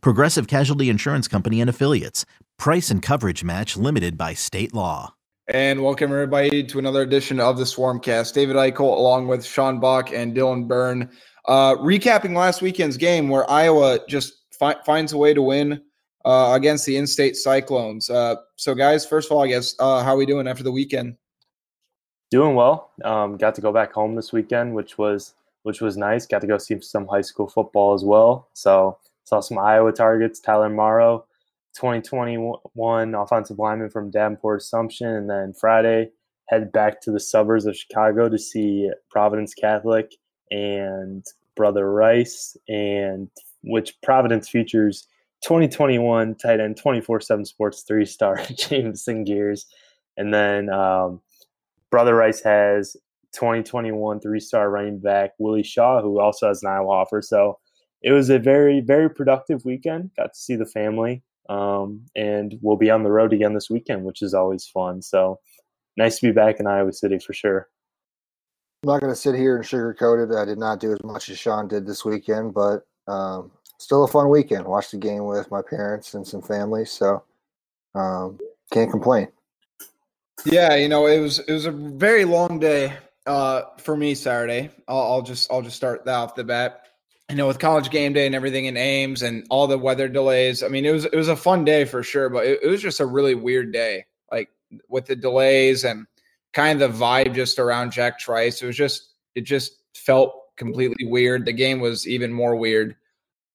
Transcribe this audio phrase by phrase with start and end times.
[0.00, 2.24] Progressive Casualty Insurance Company and Affiliates.
[2.58, 5.14] Price and coverage match limited by state law.
[5.48, 8.32] And welcome everybody to another edition of the Swarmcast.
[8.32, 11.10] David Eichel along with Sean Bach and Dylan Byrne.
[11.46, 15.82] Uh, recapping last weekend's game where Iowa just fi- finds a way to win
[16.24, 18.08] uh, against the in-state Cyclones.
[18.08, 20.72] Uh, so, guys, first of all, I guess uh, how are we doing after the
[20.72, 21.16] weekend?
[22.30, 22.92] Doing well.
[23.04, 26.26] Um, got to go back home this weekend, which was which was nice.
[26.26, 28.48] Got to go see some high school football as well.
[28.54, 30.40] So saw some Iowa targets.
[30.40, 31.26] Tyler Morrow,
[31.74, 36.10] 2021 offensive lineman from Davenport Assumption, and then Friday
[36.48, 40.14] head back to the suburbs of Chicago to see Providence Catholic
[40.50, 41.24] and
[41.56, 43.28] Brother Rice, and
[43.62, 45.06] which Providence features
[45.42, 49.66] 2021 tight end 24/7 Sports three star Jameson Gears,
[50.16, 51.20] and then um,
[51.90, 52.96] Brother Rice has
[53.32, 57.22] 2021 three star running back Willie Shaw, who also has an Iowa offer.
[57.22, 57.58] So
[58.04, 60.10] it was a very, very productive weekend.
[60.14, 61.22] Got to see the family.
[61.48, 65.00] Um, and we'll be on the road again this weekend, which is always fun.
[65.00, 65.40] So
[65.96, 67.68] nice to be back in Iowa City for sure.
[68.82, 70.36] I'm not going to sit here and sugarcoat it.
[70.36, 74.08] I did not do as much as Sean did this weekend, but um, still a
[74.08, 74.66] fun weekend.
[74.66, 77.24] Watched the game with my parents and some family, so
[77.94, 78.38] um,
[78.70, 79.28] can't complain.
[80.44, 82.92] Yeah, you know, it was it was a very long day
[83.26, 84.68] uh, for me Saturday.
[84.86, 86.84] I'll, I'll just I'll just start that off the bat.
[87.30, 90.62] You know, with college game day and everything in Ames and all the weather delays.
[90.62, 92.82] I mean, it was it was a fun day for sure, but it, it was
[92.82, 94.04] just a really weird day.
[94.30, 94.50] Like
[94.88, 96.06] with the delays and
[96.52, 98.62] kind of the vibe just around Jack Trice.
[98.62, 101.44] It was just it just felt completely weird.
[101.44, 102.96] The game was even more weird.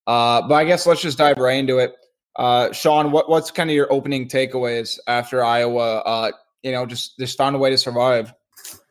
[0.06, 1.96] Uh, but I guess let's just dive right into it.
[2.36, 6.00] Uh, Sean, what, what's kind of your opening takeaways after Iowa?
[6.00, 6.32] Uh,
[6.64, 8.34] you know, just just found a way to survive.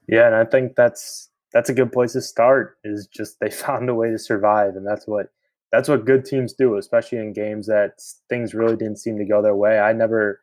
[0.07, 2.79] Yeah, and I think that's that's a good place to start.
[2.85, 5.31] Is just they found a way to survive, and that's what
[5.73, 9.43] that's what good teams do, especially in games that things really didn't seem to go
[9.43, 9.79] their way.
[9.79, 10.41] I never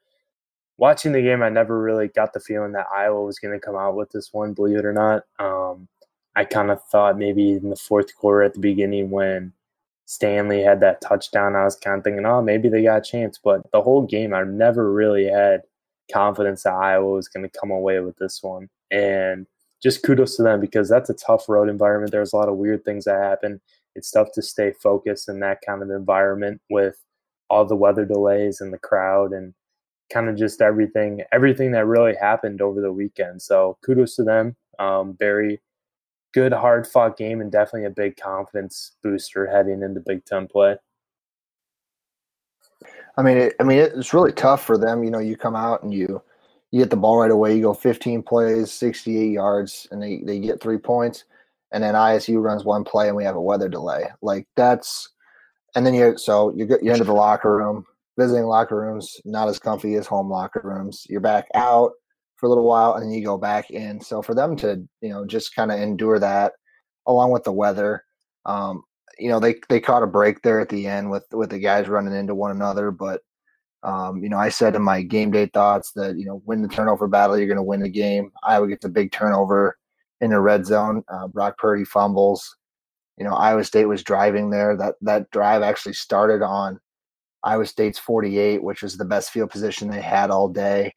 [0.77, 3.75] watching the game, I never really got the feeling that Iowa was going to come
[3.75, 4.53] out with this one.
[4.53, 5.87] Believe it or not, um,
[6.35, 9.53] I kind of thought maybe in the fourth quarter at the beginning when
[10.05, 13.39] Stanley had that touchdown, I was kind of thinking, oh, maybe they got a chance.
[13.43, 15.63] But the whole game, I never really had
[16.11, 18.69] confidence that Iowa was going to come away with this one.
[18.91, 19.47] And
[19.85, 22.11] just kudos to them because that's a tough road environment.
[22.11, 23.61] There's a lot of weird things that happen.
[23.93, 26.97] It's tough to stay focused in that kind of environment with
[27.51, 29.53] all the weather delays and the crowd and
[30.11, 33.43] kind of just everything everything that really happened over the weekend.
[33.43, 34.55] So kudos to them.
[34.79, 35.61] Um, very
[36.33, 40.77] good, hard fought game and definitely a big confidence booster heading into Big Ten play.
[43.17, 45.03] I mean, it, I mean, it's really tough for them.
[45.03, 46.23] You know, you come out and you
[46.75, 47.55] you get the ball right away.
[47.55, 51.23] You go 15 plays, 68 yards, and they they get three points.
[51.71, 54.07] And then ISU runs one play, and we have a weather delay.
[54.21, 55.07] Like that's,
[55.73, 57.85] and then you so you get you into the locker room,
[58.19, 61.07] visiting locker rooms, not as comfy as home locker rooms.
[61.09, 61.93] You're back out
[62.35, 64.01] for a little while, and then you go back in.
[64.01, 66.55] So for them to you know just kind of endure that,
[67.07, 68.03] along with the weather,
[68.45, 68.83] um,
[69.17, 71.87] you know they they caught a break there at the end with with the guys
[71.87, 73.21] running into one another but
[73.85, 76.67] um, you know i said in my game day thoughts that you know win the
[76.67, 78.31] turnover battle you're going to win the game.
[78.43, 79.77] Iowa gets a big turnover
[80.21, 82.57] in the red zone uh, brock purdy fumbles.
[83.17, 84.75] You know iowa state was driving there.
[84.75, 86.79] That that drive actually started on
[87.43, 90.93] iowa state's 48 which was the best field position they had all day.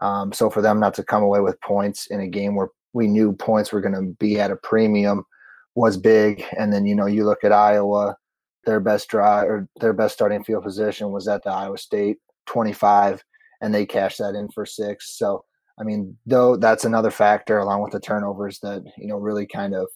[0.00, 3.06] Um, so for them not to come away with points in a game where we
[3.06, 5.24] knew points were going to be at a premium
[5.74, 6.44] was big.
[6.58, 8.16] And then you know you look at Iowa,
[8.64, 13.22] their best drive or their best starting field position was at the Iowa State 25,
[13.60, 15.18] and they cashed that in for six.
[15.18, 15.44] So
[15.78, 19.74] I mean, though that's another factor along with the turnovers that you know really kind
[19.74, 19.88] of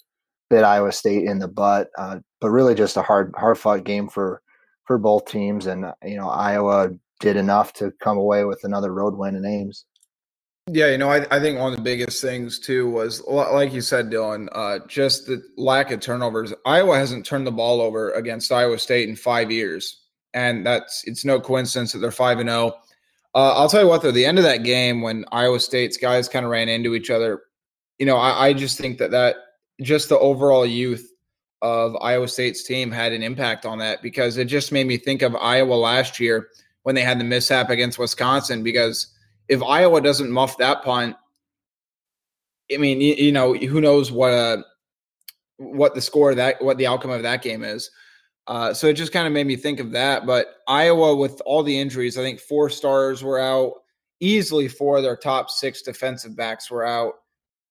[0.49, 1.88] bit Iowa State in the butt.
[1.99, 4.43] Uh, but really just a hard hard fought game for
[4.85, 9.14] for both teams, and you know Iowa did enough to come away with another road
[9.17, 9.85] win in Ames.
[10.69, 13.81] Yeah, you know, I, I think one of the biggest things too was, like you
[13.81, 16.53] said, Dylan, uh, just the lack of turnovers.
[16.65, 20.03] Iowa hasn't turned the ball over against Iowa State in five years,
[20.35, 22.73] and that's it's no coincidence that they're five and zero.
[22.75, 23.41] Oh.
[23.41, 26.29] Uh, I'll tell you what, though, the end of that game when Iowa State's guys
[26.29, 27.43] kind of ran into each other,
[27.99, 29.37] you know, I, I just think that that
[29.83, 31.13] just the overall youth
[31.63, 35.23] of Iowa State's team had an impact on that because it just made me think
[35.23, 36.49] of Iowa last year
[36.83, 39.13] when they had the mishap against Wisconsin because
[39.48, 41.16] if Iowa doesn't muff that punt,
[42.72, 44.62] I mean, you, you know, who knows what uh,
[45.58, 47.90] what the score that what the outcome of that game is.
[48.46, 50.25] Uh, so it just kind of made me think of that.
[50.25, 53.75] But Iowa, with all the injuries, I think four stars were out.
[54.20, 57.14] Easily, four of their top six defensive backs were out.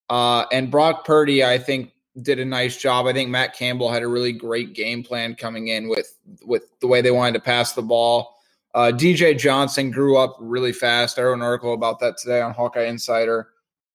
[0.09, 1.91] Uh, and Brock Purdy, I think,
[2.21, 3.07] did a nice job.
[3.07, 6.87] I think Matt Campbell had a really great game plan coming in with with the
[6.87, 8.34] way they wanted to pass the ball.
[8.75, 11.17] Uh, DJ Johnson grew up really fast.
[11.17, 13.47] I wrote an article about that today on Hawkeye Insider.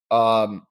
[0.09, 0.65] Um,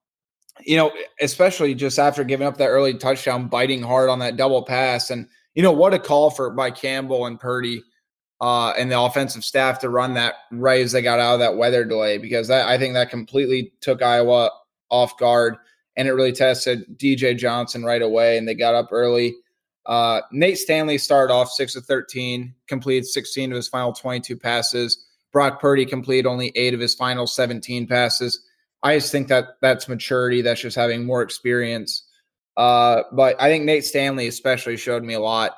[0.65, 0.91] you know,
[1.21, 5.27] especially just after giving up that early touchdown, biting hard on that double pass, and
[5.55, 7.81] you know what a call for by Campbell and Purdy
[8.41, 11.55] uh, and the offensive staff to run that right as they got out of that
[11.55, 14.51] weather delay because that, I think that completely took Iowa
[14.89, 15.55] off guard
[15.95, 19.35] and it really tested DJ Johnson right away, and they got up early.
[19.85, 25.05] Uh, Nate Stanley started off six of thirteen, completed sixteen of his final twenty-two passes.
[25.31, 28.43] Brock Purdy completed only eight of his final seventeen passes.
[28.83, 30.41] I just think that that's maturity.
[30.41, 32.03] That's just having more experience.
[32.57, 35.53] Uh, but I think Nate Stanley especially showed me a lot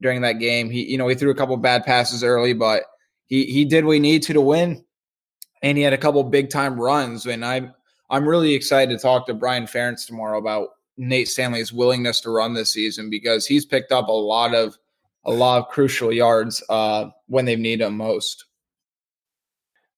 [0.00, 0.70] during that game.
[0.70, 2.84] He, you know, he threw a couple bad passes early, but
[3.26, 4.84] he he did what he needed to to win,
[5.62, 7.26] and he had a couple big time runs.
[7.26, 7.72] And I'm
[8.08, 12.52] I'm really excited to talk to Brian Ferentz tomorrow about Nate Stanley's willingness to run
[12.52, 14.76] this season because he's picked up a lot of
[15.24, 18.44] a lot of crucial yards uh, when they've needed them most.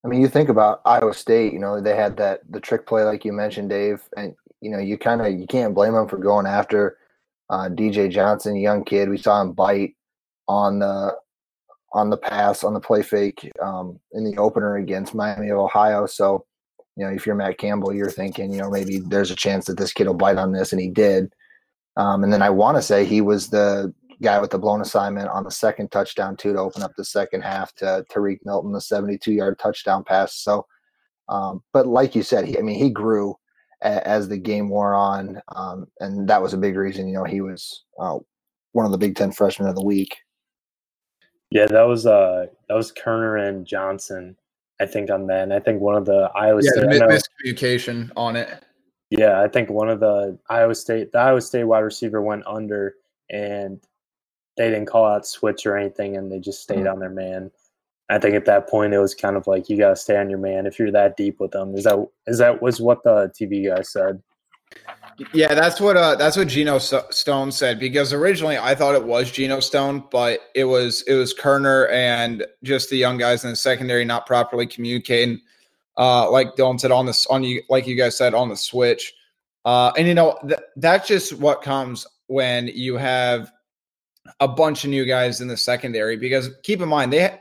[0.04, 1.52] I mean, you think about Iowa State.
[1.52, 4.78] You know, they had that the trick play, like you mentioned, Dave, and you know,
[4.78, 6.98] you kind of you can't blame them for going after
[7.50, 9.08] uh, DJ Johnson, young kid.
[9.08, 9.96] We saw him bite
[10.46, 11.16] on the
[11.92, 16.06] on the pass on the play fake um, in the opener against Miami of Ohio.
[16.06, 16.46] So
[16.96, 19.78] you know, if you're Matt Campbell, you're thinking, you know, maybe there's a chance that
[19.78, 21.32] this kid will bite on this, and he did.
[21.96, 23.92] Um, and then I want to say he was the
[24.22, 27.42] guy with the blown assignment on the second touchdown too to open up the second
[27.42, 30.36] half to Tarique Milton, the 72 yard touchdown pass.
[30.36, 30.66] So,
[31.28, 33.36] um, but like you said, he, I mean, he grew
[33.82, 37.08] a, as the game wore on, um, and that was a big reason.
[37.08, 38.18] You know, he was uh,
[38.72, 40.16] one of the Big Ten freshmen of the week.
[41.50, 44.36] Yeah, that was uh, that was Koerner and Johnson
[44.80, 45.42] I think on that.
[45.42, 48.64] And I think one of the Iowa yeah, State the miscommunication on it.
[49.10, 52.96] Yeah, I think one of the Iowa State the Iowa State wide receiver went under
[53.30, 53.80] and
[54.56, 56.88] they didn't call out switch or anything and they just stayed mm-hmm.
[56.88, 57.50] on their man.
[58.08, 60.38] I think at that point it was kind of like you gotta stay on your
[60.38, 61.74] man if you're that deep with them.
[61.74, 64.22] Is that is that was what the TV guy said?
[65.32, 69.30] Yeah, that's what uh, that's what Geno Stone said because originally I thought it was
[69.30, 73.56] Geno Stone, but it was it was Koerner and just the young guys in the
[73.56, 75.40] secondary not properly communicating.
[75.98, 79.12] Uh, like Dylan said on this on you like you guys said on the switch,
[79.64, 83.52] uh, and you know th- that's just what comes when you have
[84.40, 87.38] a bunch of new guys in the secondary because keep in mind they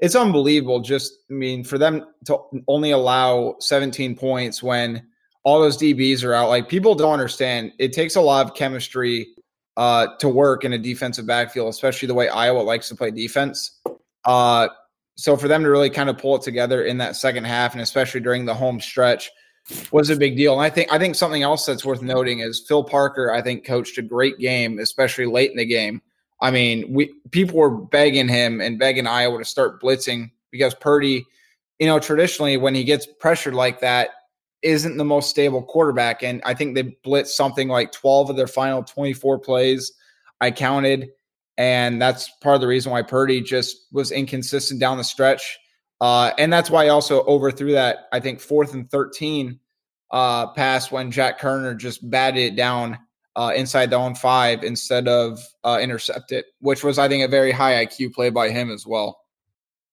[0.00, 2.38] it's unbelievable just I mean for them to
[2.68, 5.06] only allow 17 points when
[5.44, 6.48] all those DBs are out.
[6.48, 7.72] Like people don't understand.
[7.78, 9.28] It takes a lot of chemistry
[9.76, 13.80] uh, to work in a defensive backfield, especially the way Iowa likes to play defense.
[14.24, 14.68] Uh,
[15.16, 17.82] so for them to really kind of pull it together in that second half, and
[17.82, 19.30] especially during the home stretch,
[19.90, 20.54] was a big deal.
[20.54, 23.32] And I think I think something else that's worth noting is Phil Parker.
[23.32, 26.02] I think coached a great game, especially late in the game.
[26.40, 31.24] I mean, we people were begging him and begging Iowa to start blitzing because Purdy,
[31.78, 34.10] you know, traditionally when he gets pressured like that,
[34.62, 36.22] isn't the most stable quarterback.
[36.22, 39.92] And I think they blitzed something like 12 of their final 24 plays.
[40.40, 41.10] I counted.
[41.58, 45.58] And that's part of the reason why Purdy just was inconsistent down the stretch.
[46.00, 49.58] Uh, and that's why he also overthrew that, I think, fourth and 13
[50.10, 52.98] uh, pass when Jack Koerner just batted it down
[53.36, 57.28] uh, inside the own five instead of uh, intercept it, which was, I think, a
[57.28, 59.20] very high IQ play by him as well.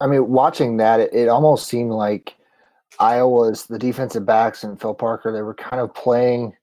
[0.01, 2.35] I mean, watching that, it, it almost seemed like
[3.00, 6.53] Iowa's the defensive backs and Phil Parker, they were kind of playing,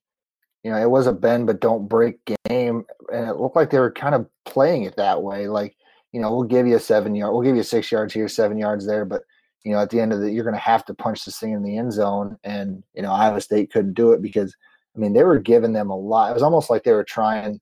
[0.63, 2.19] you know, it was a bend but don't break
[2.49, 2.85] game.
[3.13, 5.49] And it looked like they were kind of playing it that way.
[5.49, 5.77] Like,
[6.13, 8.59] you know, we'll give you a seven yard, we'll give you six yards here, seven
[8.59, 9.23] yards there, but
[9.65, 11.63] you know, at the end of the you're gonna have to punch this thing in
[11.63, 12.39] the end zone.
[12.45, 14.55] And, you know, Iowa State couldn't do it because
[14.95, 16.31] I mean they were giving them a lot.
[16.31, 17.61] It was almost like they were trying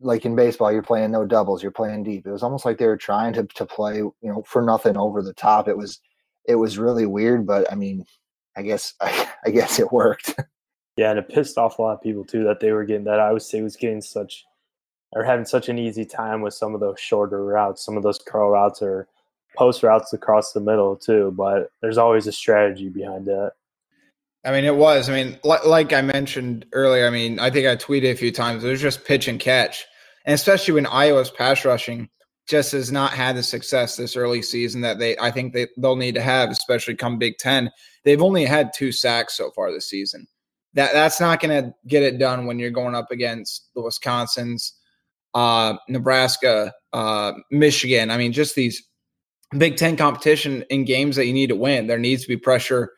[0.00, 2.26] like in baseball, you're playing no doubles, you're playing deep.
[2.26, 5.22] It was almost like they were trying to to play, you know, for nothing over
[5.22, 5.68] the top.
[5.68, 6.00] It was
[6.48, 8.04] it was really weird, but I mean,
[8.56, 10.34] I guess I, I guess it worked.
[10.98, 13.20] Yeah, and it pissed off a lot of people too that they were getting that
[13.20, 14.46] Iowa State was getting such
[15.12, 18.18] or having such an easy time with some of those shorter routes, some of those
[18.18, 19.06] curl routes or
[19.54, 21.34] post routes across the middle too.
[21.36, 23.52] But there's always a strategy behind that.
[24.42, 25.10] I mean, it was.
[25.10, 28.64] I mean, like I mentioned earlier, I mean, I think I tweeted a few times.
[28.64, 29.84] It was just pitch and catch,
[30.24, 32.08] and especially when Iowa's pass rushing
[32.46, 35.96] just has not had the success this early season that they I think they they'll
[35.96, 37.70] need to have, especially come Big Ten.
[38.04, 40.26] They've only had two sacks so far this season.
[40.74, 44.72] That that's not to get it done when you're going up against the Wisconsins,
[45.34, 48.10] uh, Nebraska, uh, Michigan.
[48.10, 48.82] I mean, just these
[49.56, 51.86] Big Ten competition in games that you need to win.
[51.86, 52.92] There needs to be pressure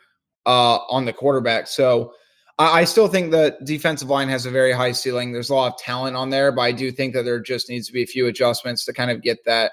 [0.47, 1.69] uh, on the quarterback.
[1.69, 2.13] So
[2.59, 5.33] I, I still think the defensive line has a very high ceiling.
[5.33, 7.87] There's a lot of talent on there, but I do think that there just needs
[7.87, 9.73] to be a few adjustments to kind of get that.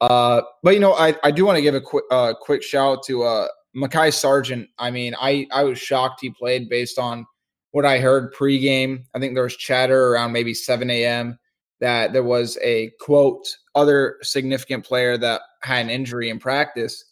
[0.00, 3.02] Uh, but you know, I, I do want to give a quick uh, quick shout
[3.04, 4.68] to uh, Mekhi Sargent.
[4.78, 7.26] I mean, I I was shocked he played based on
[7.70, 9.04] what I heard pregame.
[9.14, 11.38] I think there was chatter around maybe 7 a.m.
[11.80, 17.04] that there was a quote other significant player that had an injury in practice,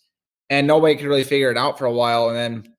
[0.51, 2.29] and nobody could really figure it out for a while.
[2.29, 2.72] And then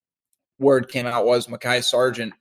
[0.60, 2.34] word came out was Mekhi Sargent.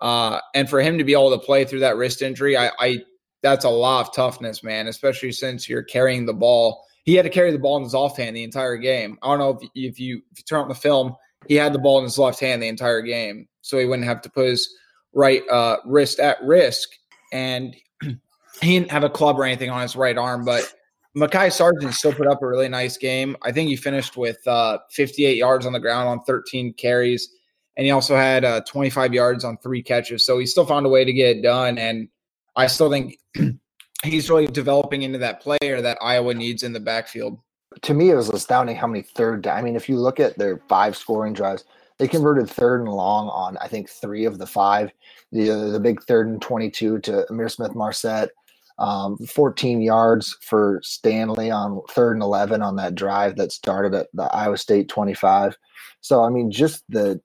[0.00, 2.98] Uh, and for him to be able to play through that wrist injury, I, I
[3.42, 6.84] that's a lot of toughness, man, especially since you're carrying the ball.
[7.04, 9.18] He had to carry the ball in his off hand the entire game.
[9.22, 11.16] I don't know if, if you if you turn on the film,
[11.46, 14.22] he had the ball in his left hand the entire game, so he wouldn't have
[14.22, 14.72] to put his
[15.12, 16.88] right uh, wrist at risk.
[17.32, 18.18] And he
[18.60, 20.72] didn't have a club or anything on his right arm, but
[21.16, 23.36] Mekhi Sargent still put up a really nice game.
[23.42, 27.28] I think he finished with uh, 58 yards on the ground on 13 carries
[27.76, 30.26] and he also had uh, 25 yards on three catches.
[30.26, 31.78] So he still found a way to get it done.
[31.78, 32.08] And
[32.54, 33.18] I still think
[34.04, 37.38] he's really developing into that player that Iowa needs in the backfield.
[37.82, 39.46] To me, it was astounding how many third.
[39.46, 41.64] I mean, if you look at their five scoring drives,
[41.98, 44.92] they converted third and long on I think three of the five.
[45.30, 48.30] The the big third and 22 to Ihmir Smith-Marsette.
[48.78, 54.08] Um, 14 yards for Stanley on third and 11 on that drive that started at
[54.12, 55.56] the Iowa State 25.
[56.00, 57.20] So I mean, just the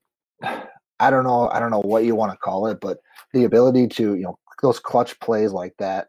[1.00, 2.98] I don't know, I don't know what you want to call it, but
[3.34, 6.08] the ability to, you know, those clutch plays like that,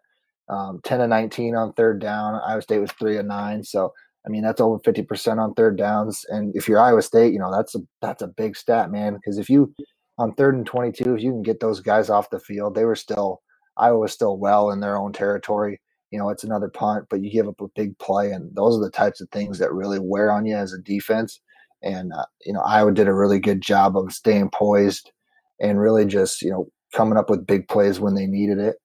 [0.49, 2.41] um, 10 and 19 on third down.
[2.47, 3.63] Iowa State was three and nine.
[3.63, 3.93] So,
[4.27, 6.25] I mean, that's over 50% on third downs.
[6.29, 9.15] And if you're Iowa State, you know, that's a, that's a big stat, man.
[9.15, 9.75] Because if you,
[10.19, 12.97] on third and 22, if you can get those guys off the field, they were
[12.97, 13.43] still,
[13.77, 15.81] Iowa was still well in their own territory.
[16.11, 18.33] You know, it's another punt, but you give up a big play.
[18.33, 21.41] And those are the types of things that really wear on you as a defense.
[21.83, 25.13] And uh, you know, Iowa did a really good job of staying poised
[25.61, 28.77] and really just you know coming up with big plays when they needed it.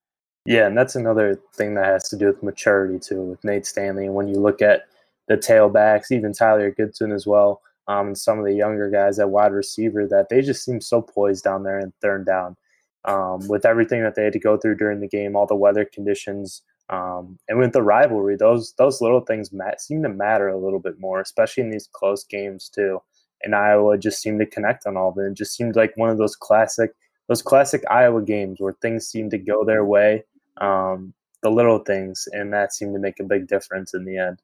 [0.46, 4.06] Yeah, and that's another thing that has to do with maturity too, with Nate Stanley.
[4.06, 4.84] And when you look at
[5.28, 9.30] the tailbacks, even Tyler Goodson as well, um, and some of the younger guys at
[9.30, 12.58] wide receiver, that they just seem so poised down there and third down.
[13.06, 15.84] Um, with everything that they had to go through during the game, all the weather
[15.84, 20.60] conditions, um, and with the rivalry, those those little things mat- seem to matter a
[20.60, 23.02] little bit more, especially in these close games too.
[23.42, 25.32] And Iowa just seemed to connect on all of it.
[25.32, 26.92] It just seemed like one of those classic
[27.30, 30.25] those classic Iowa games where things seem to go their way,
[30.60, 34.40] um, the little things, and that seemed to make a big difference in the end.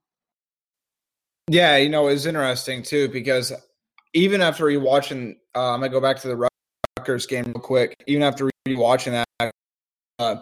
[1.50, 3.52] Yeah, you know, it's interesting too because
[4.14, 6.50] even after rewatching, uh, I'm gonna go back to the
[6.98, 7.96] Rutgers game real quick.
[8.08, 9.52] Even after rewatching that,
[10.20, 10.36] uh,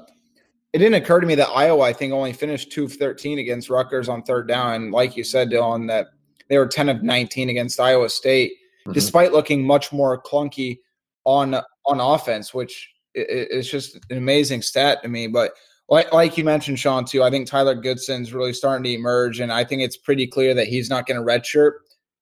[0.73, 3.69] it didn't occur to me that Iowa, I think, only finished two of 13 against
[3.69, 4.73] Rutgers on third down.
[4.73, 6.07] And like you said, Dylan, that
[6.49, 8.91] they were 10 of 19 against Iowa State, mm-hmm.
[8.91, 10.79] despite looking much more clunky
[11.23, 11.55] on
[11.85, 15.27] on offense, which is just an amazing stat to me.
[15.27, 15.53] But
[15.89, 19.39] like, like you mentioned, Sean, too, I think Tyler Goodson's really starting to emerge.
[19.39, 21.71] And I think it's pretty clear that he's not going to redshirt.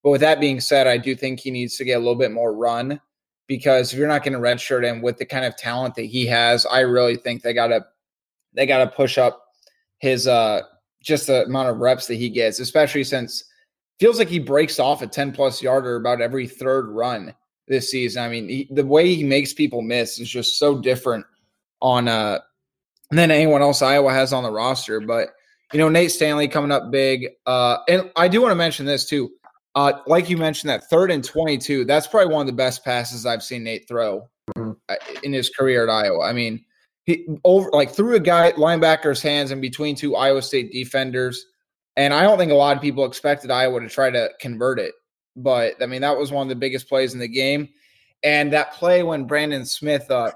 [0.04, 2.32] But with that being said, I do think he needs to get a little bit
[2.32, 3.02] more run
[3.48, 6.28] because if you're not going to redshirt him with the kind of talent that he
[6.28, 7.86] has, I really think they got to
[8.56, 9.46] they got to push up
[10.00, 10.62] his uh
[11.02, 13.46] just the amount of reps that he gets, especially since
[14.00, 17.34] feels like he breaks off a 10 plus yarder about every third run
[17.68, 18.24] this season.
[18.24, 21.26] I mean, he, the way he makes people miss is just so different
[21.82, 22.40] on uh
[23.12, 25.00] than anyone else Iowa has on the roster.
[25.00, 25.30] But
[25.74, 27.28] you know, Nate Stanley coming up big.
[27.46, 29.30] Uh and I do want to mention this too.
[29.76, 33.26] Uh like you mentioned that third and 22, that's probably one of the best passes
[33.26, 34.72] I've seen Nate throw mm-hmm.
[34.90, 36.26] Uh, in his career at Iowa.
[36.26, 36.65] I mean,
[37.06, 41.46] he over like threw a guy linebacker's hands in between two Iowa State defenders.
[41.96, 44.94] And I don't think a lot of people expected Iowa to try to convert it.
[45.36, 47.70] But I mean, that was one of the biggest plays in the game.
[48.24, 50.32] And that play when Brandon Smith uh,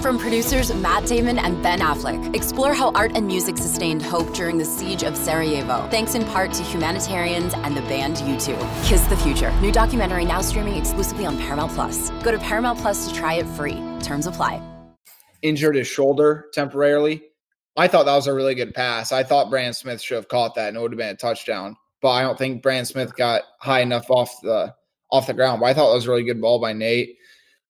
[0.00, 4.58] from producers Matt Damon and Ben Affleck, explore how art and music sustained hope during
[4.58, 8.84] the siege of Sarajevo, thanks in part to humanitarians and the band U2.
[8.84, 12.10] Kiss the Future, new documentary now streaming exclusively on Paramount Plus.
[12.22, 13.82] Go to Paramount Plus to try it free.
[14.00, 14.71] Terms apply
[15.42, 17.22] injured his shoulder temporarily.
[17.76, 19.12] I thought that was a really good pass.
[19.12, 21.76] I thought Brandon Smith should have caught that and it would have been a touchdown.
[22.00, 24.74] But I don't think Brandon Smith got high enough off the
[25.10, 25.60] off the ground.
[25.60, 27.16] But I thought that was a really good ball by Nate.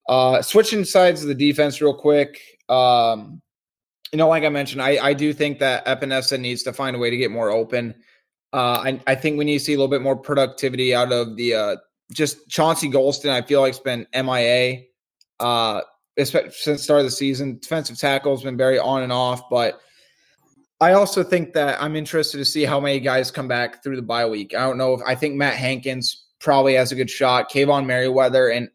[0.08, 2.40] Uh, switching sides of the defense real quick.
[2.68, 3.42] Um,
[4.10, 6.98] you know, like I mentioned, I, I do think that Epenesa needs to find a
[6.98, 7.94] way to get more open.
[8.52, 11.36] Uh, I, I think we need to see a little bit more productivity out of
[11.36, 11.76] the uh,
[12.12, 13.30] just Chauncey Golston.
[13.30, 14.82] I feel like it's been MIA
[15.40, 15.82] uh,
[16.16, 17.58] since the start of the season.
[17.60, 19.80] Defensive tackle has been very on and off, but
[20.80, 24.02] I also think that I'm interested to see how many guys come back through the
[24.02, 24.54] bye week.
[24.54, 27.50] I don't know if I think Matt Hankins probably has a good shot.
[27.50, 28.68] Kaevon Merriweather and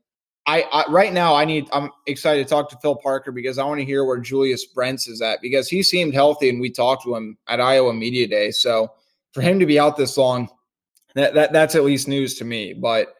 [0.46, 3.66] I, I, right now I need I'm excited to talk to Phil Parker because I
[3.66, 7.04] want to hear where Julius Brents is at because he seemed healthy and we talked
[7.04, 8.52] to him at Iowa Media Day.
[8.52, 8.94] So
[9.34, 10.48] for him to be out this long,
[11.16, 12.72] that, that that's at least news to me.
[12.74, 13.14] But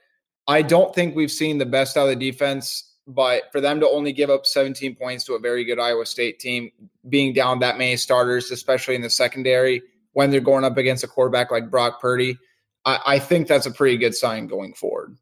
[0.48, 2.87] I don't think we've seen the best out of the defense.
[3.08, 6.40] But for them to only give up 17 points to a very good Iowa State
[6.40, 6.72] team,
[7.08, 11.08] being down that many starters, especially in the secondary, when they're going up against a
[11.08, 12.38] quarterback like Brock Purdy,
[12.86, 15.16] I, I think that's a pretty good sign going forward.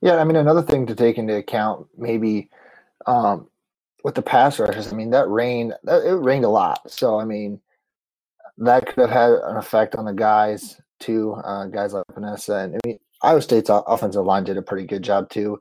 [0.00, 2.50] Yeah, I mean another thing to take into account maybe
[3.06, 3.48] um,
[4.04, 4.92] with the pass rushes.
[4.92, 7.60] I mean that rain, that, it rained a lot, so I mean
[8.58, 11.32] that could have had an effect on the guys too.
[11.44, 15.02] Uh, guys like Epenesa and I mean Iowa State's offensive line did a pretty good
[15.02, 15.60] job too.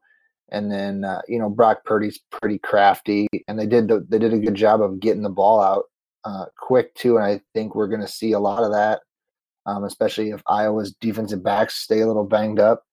[0.50, 4.34] And then uh, you know Brock Purdy's pretty crafty, and they did the, they did
[4.34, 5.86] a good job of getting the ball out
[6.24, 7.18] uh, quick too.
[7.18, 9.02] And I think we're going to see a lot of that,
[9.66, 12.84] um, especially if Iowa's defensive backs stay a little banged up.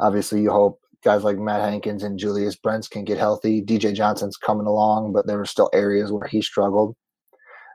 [0.00, 3.62] Obviously, you hope guys like Matt Hankins and Julius Brents can get healthy.
[3.62, 6.96] DJ Johnson's coming along, but there were still areas where he struggled.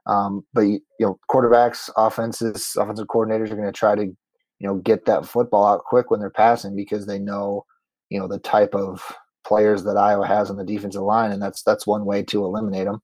[0.06, 4.76] Um, but you know, quarterbacks, offenses, offensive coordinators are going to try to, you know,
[4.76, 7.66] get that football out quick when they're passing because they know,
[8.12, 9.02] you know, the type of
[9.46, 12.86] players that Iowa has on the defensive line, and that's that's one way to eliminate
[12.86, 13.02] them.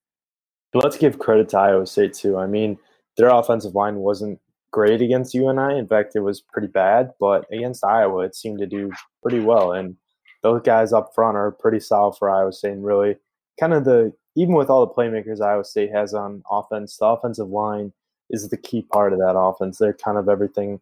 [0.73, 2.37] But let's give credit to Iowa State too.
[2.37, 2.77] I mean,
[3.15, 5.77] their offensive line wasn't great against UNI.
[5.79, 8.91] In fact, it was pretty bad, but against Iowa, it seemed to do
[9.23, 9.71] pretty well.
[9.71, 9.95] And
[10.43, 13.15] those guys up front are pretty solid for Iowa State and really
[13.59, 17.47] kind of the even with all the playmakers Iowa State has on offense, the offensive
[17.47, 17.93] line
[18.29, 19.77] is the key part of that offense.
[19.77, 20.81] They're kind of everything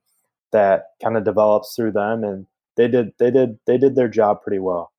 [0.51, 4.41] that kind of develops through them and they did they did they did their job
[4.41, 4.91] pretty well.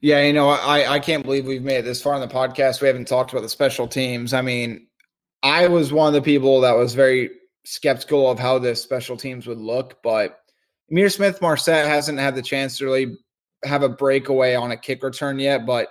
[0.00, 2.80] Yeah, you know, I I can't believe we've made it this far in the podcast.
[2.80, 4.34] We haven't talked about the special teams.
[4.34, 4.86] I mean,
[5.42, 7.30] I was one of the people that was very
[7.64, 10.38] skeptical of how the special teams would look, but
[10.92, 13.16] Ihmir Smith Marsette hasn't had the chance to really
[13.64, 15.88] have a breakaway on a kick return yet, but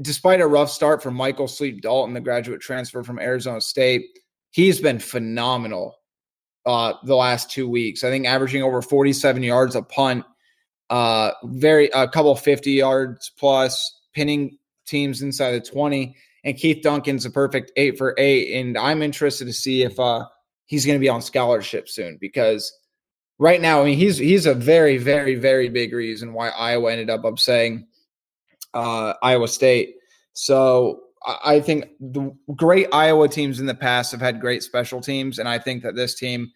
[0.00, 4.06] despite a rough start from Michael Sleep Dalton, the graduate transfer from Arizona State,
[4.50, 5.96] he's been phenomenal
[6.66, 8.04] uh, the last two weeks.
[8.04, 10.24] I think averaging over 47 yards a punt,
[10.90, 16.16] uh, very a couple 50 yards plus, pinning teams inside the 20.
[16.44, 18.54] And Keith Duncan's a perfect eight for eight.
[18.60, 20.26] And I'm interested to see if uh,
[20.66, 22.72] he's going to be on scholarship soon because
[23.38, 27.10] right now, I mean, he's he's a very, very, very big reason why Iowa ended
[27.10, 27.86] up upsetting
[28.74, 29.96] uh, Iowa State.
[30.34, 35.38] So I think the great Iowa teams in the past have had great special teams,
[35.38, 36.52] and I think that this team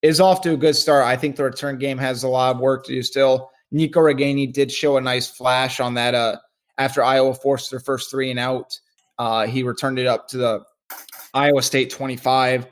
[0.00, 1.04] is off to a good start.
[1.04, 3.50] I think the return game has a lot of work to do still.
[3.70, 6.36] Nico Ragaini did show a nice flash on that uh,
[6.78, 8.78] after Iowa forced their first three and out.
[9.18, 10.64] Uh, he returned it up to the
[11.34, 12.66] Iowa State 25.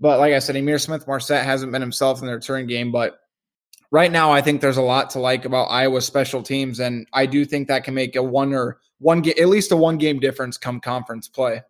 [0.00, 2.90] But like I said, Ihmir Smith Marsette hasn't been himself in the return game.
[2.90, 3.18] But
[3.92, 7.26] right now, I think there's a lot to like about Iowa's special teams, and I
[7.26, 10.20] do think that can make a one or one game, at least a one game
[10.20, 11.62] difference come conference play.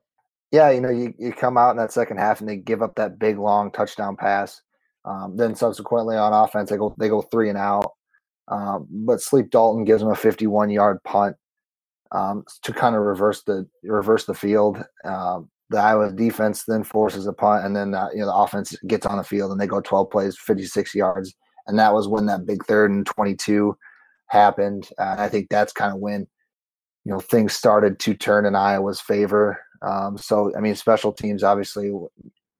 [0.50, 2.94] Yeah, you know, you, you come out in that second half and they give up
[2.96, 4.60] that big long touchdown pass.
[5.04, 7.92] Um, then subsequently on offense, they go they go three and out.
[8.48, 11.36] Um, but Sleep Dalton gives them a 51 yard punt
[12.12, 14.84] um, to kind of reverse the reverse the field.
[15.04, 18.76] Um, the Iowa defense then forces a punt, and then uh, you know the offense
[18.86, 21.34] gets on the field and they go 12 plays, 56 yards,
[21.66, 23.76] and that was when that big third and 22
[24.26, 24.90] happened.
[24.98, 26.26] Uh, I think that's kind of when
[27.04, 29.60] you know things started to turn in Iowa's favor.
[29.82, 31.92] Um, so I mean, special teams obviously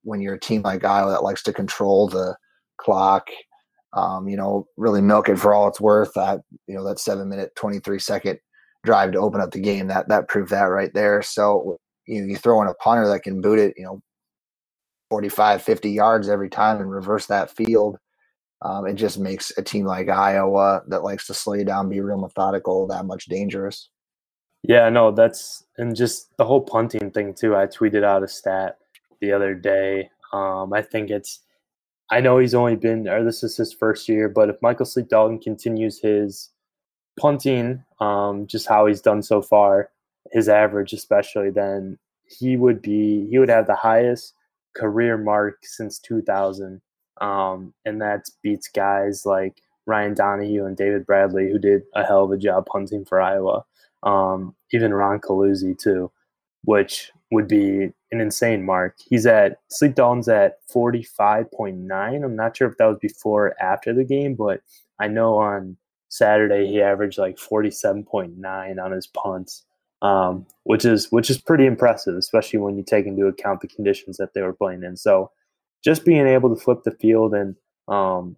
[0.03, 2.35] when you're a team like Iowa that likes to control the
[2.77, 3.29] clock,
[3.93, 6.13] um, you know, really milk it for all it's worth.
[6.15, 8.39] That you know that seven minute, 23 second
[8.83, 11.21] drive to open up the game that that proved that right there.
[11.21, 14.01] So you, know, you throw in a punter that can boot it, you know,
[15.09, 17.97] 45, 50 yards every time and reverse that field.
[18.61, 21.99] Um, it just makes a team like Iowa that likes to slow you down, be
[21.99, 23.89] real methodical, that much dangerous.
[24.63, 27.55] Yeah, no, that's and just the whole punting thing too.
[27.55, 28.77] I tweeted out a stat
[29.19, 30.09] the other day.
[30.31, 31.41] Um, I think it's
[32.09, 35.09] I know he's only been or this is his first year, but if Michael Sleep
[35.09, 36.49] Dalton continues his
[37.19, 39.89] punting, um, just how he's done so far,
[40.31, 44.33] his average especially, then he would be he would have the highest
[44.75, 46.81] career mark since 2000,
[47.21, 52.23] um, and that beats guys like Ryan Donahue and David Bradley, who did a hell
[52.23, 53.65] of a job punting for Iowa.
[54.03, 56.11] Um, even Ron Coluzzi too,
[56.63, 58.95] which would be an insane mark.
[59.09, 62.23] He's at Sleep Dalton's at 45.9.
[62.23, 64.61] I'm not sure if that was before or after the game, but
[64.99, 65.77] I know on
[66.09, 69.63] Saturday he averaged like 47.9 on his punts,
[70.03, 74.17] um, which is which is pretty impressive, especially when you take into account the conditions
[74.17, 74.95] that they were playing in.
[74.95, 75.31] So
[75.83, 77.55] just being able to flip the field and
[77.87, 78.37] um,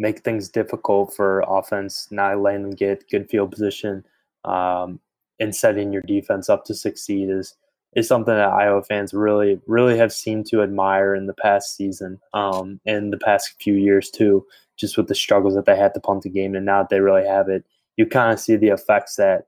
[0.00, 4.04] make things difficult for offense, not letting them get good field position,
[4.44, 5.00] um,
[5.38, 7.54] and setting your defense up to succeed is
[7.96, 12.20] is something that Iowa fans really really have seemed to admire in the past season,
[12.34, 14.46] um, and the past few years too.
[14.76, 17.00] Just with the struggles that they had to punt the game, and now that they
[17.00, 17.64] really have it,
[17.96, 19.44] you kind of see the effects that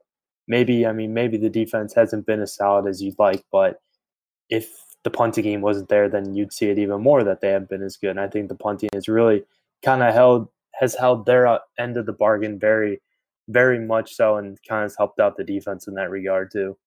[0.47, 3.81] maybe I mean maybe the defense hasn't been as solid as you'd like, but
[4.49, 4.69] if
[5.03, 7.83] the punting game wasn't there, then you'd see it even more that they haven't been
[7.83, 8.11] as good.
[8.11, 9.43] And I think the punting has really
[9.83, 12.99] kind of held has held their uh, end of the bargain very,
[13.47, 16.77] very much so, and kind of helped out the defense in that regard too.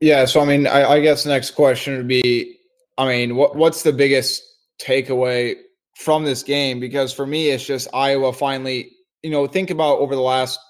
[0.00, 0.24] Yeah.
[0.26, 2.58] So I mean, I, I guess the next question would be,
[2.96, 4.42] I mean, what what's the biggest
[4.80, 5.56] takeaway
[5.96, 6.80] from this game?
[6.80, 8.92] Because for me, it's just Iowa finally.
[9.22, 10.60] You know, think about over the last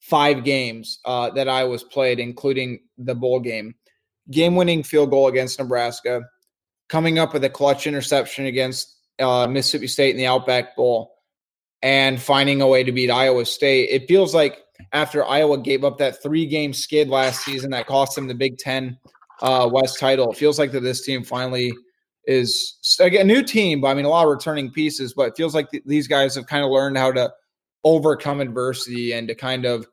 [0.00, 3.74] five games uh, that Iowa's played, including the bowl game
[4.30, 6.22] game winning field goal against Nebraska,
[6.88, 11.13] coming up with a clutch interception against uh, Mississippi State in the Outback Bowl,
[11.84, 13.90] and finding a way to beat Iowa State.
[13.90, 18.16] It feels like after Iowa gave up that three game skid last season that cost
[18.16, 18.98] them the Big Ten
[19.42, 21.72] uh, West title, it feels like that this team finally
[22.26, 25.12] is again a new team, but I mean a lot of returning pieces.
[25.12, 27.30] But it feels like th- these guys have kind of learned how to
[27.84, 29.86] overcome adversity and to kind of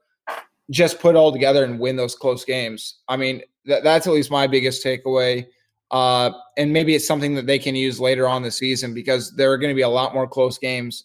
[0.69, 2.99] just put all together and win those close games.
[3.09, 5.45] I mean, that, that's at least my biggest takeaway.
[5.91, 9.51] Uh, and maybe it's something that they can use later on the season because there
[9.51, 11.03] are going to be a lot more close games,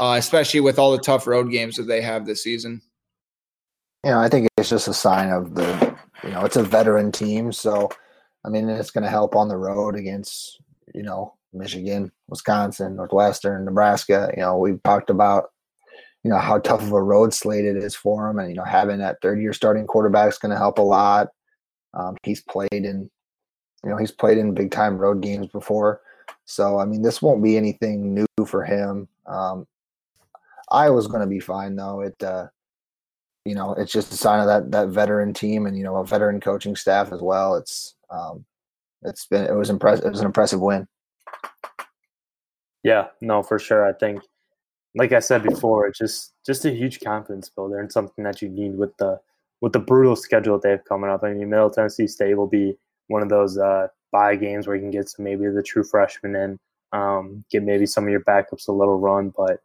[0.00, 2.82] uh, especially with all the tough road games that they have this season.
[4.04, 7.12] You know, I think it's just a sign of the, you know, it's a veteran
[7.12, 7.52] team.
[7.52, 7.90] So,
[8.44, 10.58] I mean, it's going to help on the road against,
[10.94, 14.32] you know, Michigan, Wisconsin, Northwestern, Nebraska.
[14.34, 15.50] You know, we've talked about
[16.22, 18.64] you know how tough of a road slate it is for him, and you know
[18.64, 21.28] having that third year starting quarterback is going to help a lot.
[21.94, 23.10] Um, he's played in,
[23.82, 26.02] you know, he's played in big time road games before,
[26.44, 29.08] so I mean this won't be anything new for him.
[29.26, 29.66] Um,
[30.70, 32.00] Iowa's going to be fine though.
[32.00, 32.48] It, uh,
[33.44, 36.06] you know, it's just a sign of that that veteran team and you know a
[36.06, 37.56] veteran coaching staff as well.
[37.56, 38.44] It's um,
[39.02, 40.04] it's been it was impressive.
[40.04, 40.86] It was an impressive win.
[42.82, 43.86] Yeah, no, for sure.
[43.86, 44.22] I think
[44.94, 48.48] like I said before, it's just just a huge confidence builder and something that you
[48.48, 49.20] need with the
[49.60, 51.22] with the brutal schedule that they have coming up.
[51.22, 52.76] I mean, Middle Tennessee State will be
[53.08, 56.34] one of those uh, buy games where you can get some maybe the true freshmen
[56.34, 56.58] in,
[56.92, 59.32] um, get maybe some of your backups a little run.
[59.36, 59.60] But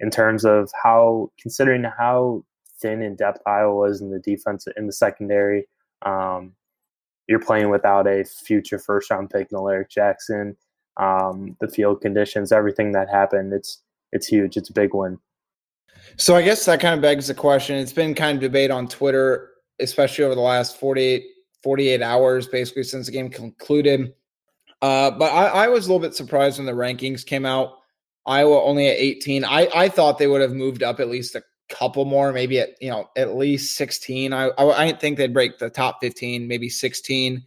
[0.00, 2.44] in terms of how, considering how
[2.80, 5.66] thin in depth Iowa was in the defense in the secondary,
[6.02, 6.52] um,
[7.28, 10.56] you're playing without a future first round pick, Alaric Jackson.
[10.98, 13.82] Um, the field conditions, everything that happened, it's
[14.12, 14.56] it's huge.
[14.56, 15.18] It's a big win.
[16.16, 17.76] So I guess that kind of begs the question.
[17.76, 21.24] It's been kind of debate on Twitter, especially over the last 48,
[21.62, 24.14] 48 hours, basically since the game concluded.
[24.82, 27.78] Uh, but I, I, was a little bit surprised when the rankings came out.
[28.26, 29.44] Iowa only at 18.
[29.44, 32.70] I, I thought they would have moved up at least a couple more, maybe at
[32.80, 34.32] you know at least 16.
[34.32, 37.44] I I, I didn't think they'd break the top 15, maybe 16,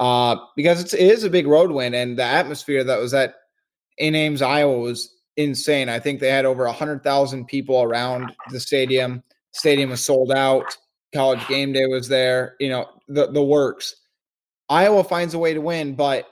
[0.00, 3.34] uh, because it's, it is a big road win, and the atmosphere that was at
[3.98, 5.88] in Ames, Iowa was insane.
[5.88, 9.22] I think they had over 100,000 people around the stadium.
[9.52, 10.76] Stadium was sold out.
[11.14, 13.94] College game day was there, you know, the, the works.
[14.70, 16.26] Iowa finds a way to win, but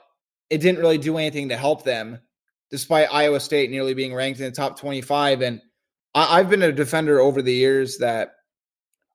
[0.49, 2.19] it didn't really do anything to help them,
[2.71, 5.41] despite Iowa State nearly being ranked in the top 25.
[5.41, 5.61] And
[6.15, 8.35] I, I've been a defender over the years that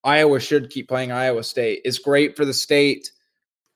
[0.05, 1.81] Iowa should keep playing Iowa State.
[1.85, 3.11] It's great for the state.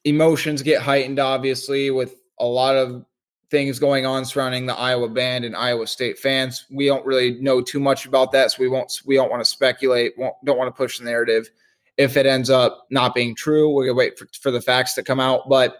[0.04, 3.04] Emotions get heightened, obviously, with a lot of
[3.50, 6.66] things going on surrounding the Iowa band and Iowa State fans.
[6.70, 9.00] We don't really know too much about that, so we won't.
[9.04, 10.12] We don't want to speculate.
[10.16, 11.50] don't want to push the narrative.
[11.96, 15.02] If it ends up not being true, we're gonna wait for, for the facts to
[15.02, 15.48] come out.
[15.48, 15.78] But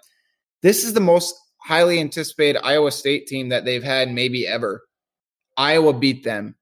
[0.63, 4.83] this is the most highly anticipated Iowa State team that they've had maybe ever.
[5.57, 6.55] Iowa beat them,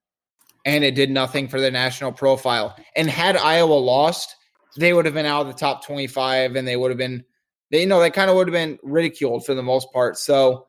[0.65, 2.75] and it did nothing for their national profile.
[2.95, 4.35] And had Iowa lost,
[4.77, 7.23] they would have been out of the top twenty-five, and they would have been.
[7.71, 10.17] They, you know, they kind of would have been ridiculed for the most part.
[10.17, 10.67] So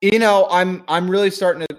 [0.00, 1.76] you know, I'm I'm really starting to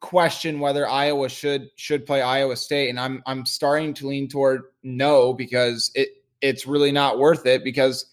[0.00, 4.62] question whether Iowa should should play Iowa State, and I'm I'm starting to lean toward
[4.82, 6.08] no because it
[6.40, 8.06] it's really not worth it because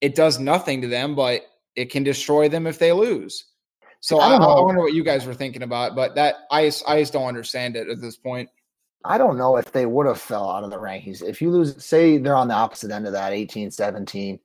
[0.00, 1.42] it does nothing to them, but
[1.76, 3.46] it can destroy them if they lose.
[4.00, 6.88] So I, I, I wonder what you guys were thinking about, but that I just,
[6.88, 8.48] I just don't understand it at this point.
[9.04, 11.22] I don't know if they would have fell out of the rankings.
[11.22, 14.38] If you lose, say they're on the opposite end of that, 18, 17,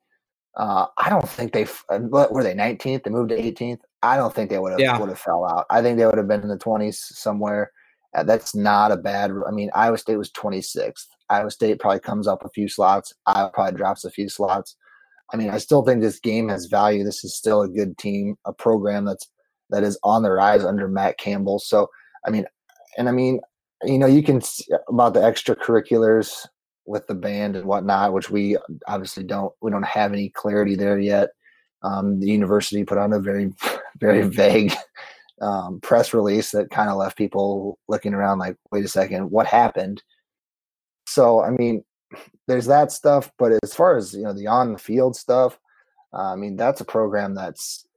[0.56, 3.04] Uh, I don't think they were they 19th.
[3.04, 3.80] They moved to 18th.
[4.02, 4.98] I don't think they would have yeah.
[4.98, 5.66] would have fell out.
[5.70, 7.72] I think they would have been in the 20s somewhere.
[8.16, 9.32] Uh, that's not a bad.
[9.46, 11.08] I mean, Iowa State was 26th.
[11.30, 13.14] Iowa State probably comes up a few slots.
[13.26, 14.78] Iowa probably drops a few slots.
[15.34, 17.04] I mean, I still think this game has value.
[17.04, 19.28] This is still a good team, a program that's
[19.72, 21.60] that is on the rise under Matt Campbell.
[21.60, 21.90] So,
[22.26, 22.46] I mean,
[22.98, 23.40] and I mean,
[23.84, 24.42] you know, you can
[24.88, 26.48] about the extracurriculars
[26.86, 28.58] with the band and whatnot, which we
[28.88, 31.30] obviously don't we don't have any clarity there yet.
[31.82, 33.52] Um, the university put on a very
[34.00, 34.74] very vague
[35.42, 39.48] um, press release that kind of left people looking around like, wait a second, what
[39.48, 40.04] happened?
[41.08, 41.84] So I mean,
[42.48, 45.60] there's that stuff, but as far as you know, the on the field stuff,
[46.14, 47.88] uh, I mean, that's a program that's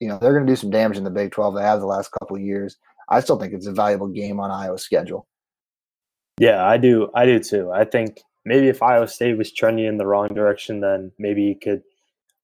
[0.00, 1.54] you know they're going to do some damage in the Big 12.
[1.54, 2.76] They have the last couple years.
[3.08, 5.26] I still think it's a valuable game on Iowa's schedule.
[6.38, 7.10] Yeah, I do.
[7.14, 7.70] I do too.
[7.72, 11.54] I think maybe if Iowa State was trending in the wrong direction, then maybe you
[11.54, 11.82] could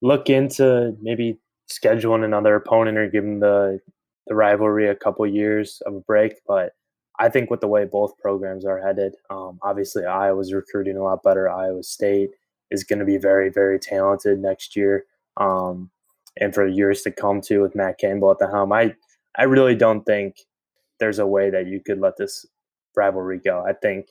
[0.03, 1.39] look into maybe
[1.71, 3.81] scheduling another opponent or giving the
[4.27, 6.35] the rivalry a couple years of a break.
[6.47, 6.73] But
[7.19, 11.23] I think with the way both programs are headed, um, obviously Iowa's recruiting a lot
[11.23, 11.51] better.
[11.51, 12.31] Iowa State
[12.71, 15.05] is going to be very, very talented next year,
[15.37, 15.91] um,
[16.41, 18.73] and for years to come too with Matt Campbell at the helm.
[18.73, 18.95] I
[19.37, 20.37] I really don't think
[21.01, 22.47] there's a way that you could let this
[22.97, 23.65] rivalry go.
[23.67, 24.09] I think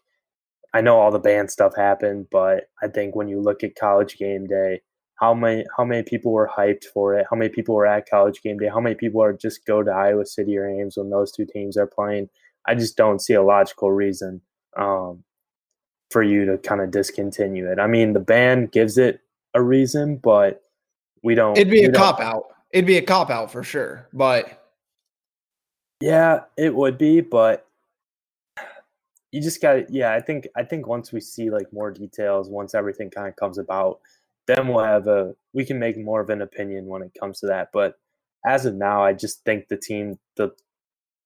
[0.73, 4.17] I know all the band stuff happened, but I think when you look at college
[4.17, 4.81] game day,
[5.15, 7.25] how many how many people were hyped for it?
[7.29, 8.67] How many people were at college game day?
[8.67, 11.77] How many people are just go to Iowa City or Ames when those two teams
[11.77, 12.29] are playing?
[12.67, 14.41] I just don't see a logical reason
[14.77, 15.23] um,
[16.11, 17.79] for you to kind of discontinue it.
[17.79, 19.21] I mean, the band gives it
[19.53, 20.63] a reason, but
[21.23, 21.57] we don't.
[21.57, 22.45] It'd be a cop out.
[22.71, 24.65] It'd be a cop out for sure, but
[26.01, 27.65] yeah, it would be, but
[29.31, 32.75] you just got yeah, I think I think once we see like more details, once
[32.75, 33.99] everything kind of comes about,
[34.47, 37.47] then we'll have a we can make more of an opinion when it comes to
[37.47, 37.69] that.
[37.73, 37.95] But
[38.45, 40.51] as of now, I just think the team the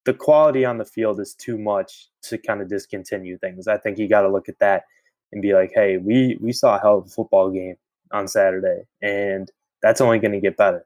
[0.06, 3.68] the quality on the field is too much to kind of discontinue things.
[3.68, 4.84] I think you got to look at that
[5.32, 7.76] and be like, hey, we we saw a hell of a football game
[8.12, 10.86] on Saturday, and that's only going to get better.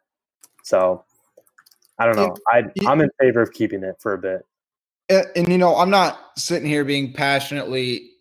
[0.63, 1.03] So
[1.97, 2.35] I don't know.
[2.49, 4.45] I I'm in favor of keeping it for a bit.
[5.09, 8.11] And, and you know, I'm not sitting here being passionately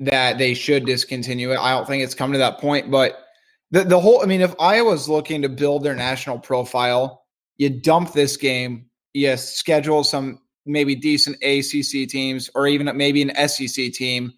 [0.00, 1.58] that they should discontinue it.
[1.58, 3.26] I don't think it's come to that point, but
[3.70, 7.24] the the whole I mean, if Iowa's looking to build their national profile,
[7.56, 13.48] you dump this game, you schedule some maybe decent ACC teams or even maybe an
[13.48, 14.32] SEC team,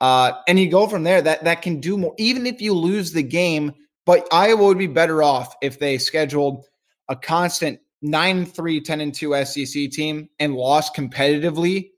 [0.00, 1.22] uh, and you go from there.
[1.22, 2.14] That that can do more.
[2.18, 3.72] Even if you lose the game,
[4.04, 6.66] but Iowa would be better off if they scheduled
[7.08, 11.90] a constant 9 3 10 and 2 SEC team and lost competitively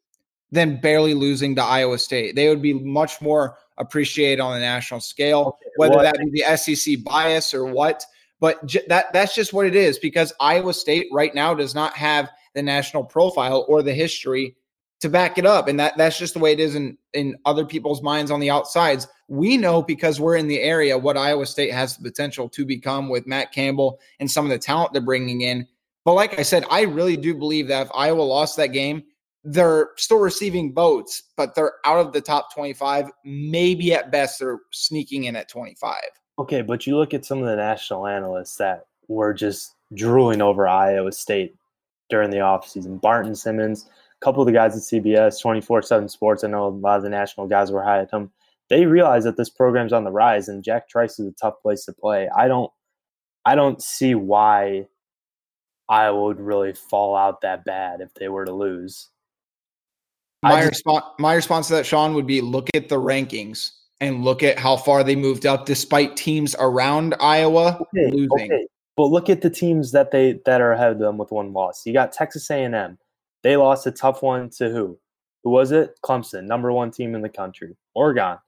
[0.51, 2.35] than barely losing to Iowa State.
[2.35, 6.57] They would be much more appreciated on the national scale, whether well, that be the
[6.57, 8.05] SEC bias or what.
[8.41, 11.95] But j- that that's just what it is because Iowa State right now does not
[11.95, 14.57] have the national profile or the history
[15.01, 17.65] to back it up, and that that's just the way it is in in other
[17.65, 19.07] people's minds on the outsides.
[19.29, 23.09] We know because we're in the area what Iowa State has the potential to become
[23.09, 25.67] with Matt Campbell and some of the talent they're bringing in.
[26.05, 29.03] But like I said, I really do believe that if Iowa lost that game,
[29.45, 33.11] they're still receiving votes, but they're out of the top 25.
[33.25, 35.97] Maybe at best, they're sneaking in at 25.
[36.39, 40.69] Okay, but you look at some of the national analysts that were just drooling over
[40.69, 41.57] Iowa State
[42.09, 43.01] during the offseason.
[43.01, 46.69] Barton Simmons, a couple of the guys at CBS, 24 7 Sports, I know a
[46.69, 48.31] lot of the national guys were high at them.
[48.69, 51.85] They realize that this program's on the rise and Jack Trice is a tough place
[51.87, 52.29] to play.
[52.37, 52.71] I don't
[53.45, 54.87] I don't see why
[55.89, 59.09] Iowa would really fall out that bad if they were to lose.
[60.43, 64.43] My response, my response to that, Sean, would be look at the rankings and look
[64.43, 68.53] at how far they moved up, despite teams around Iowa okay, losing.
[68.53, 68.67] Okay.
[68.97, 71.87] But look at the teams that they that are ahead of them with one loss.
[71.87, 72.99] You got Texas A&M.
[73.43, 74.99] They lost a tough one to who?
[75.45, 75.99] Who was it?
[76.05, 77.77] Clemson, number one team in the country.
[77.95, 78.39] Oregon.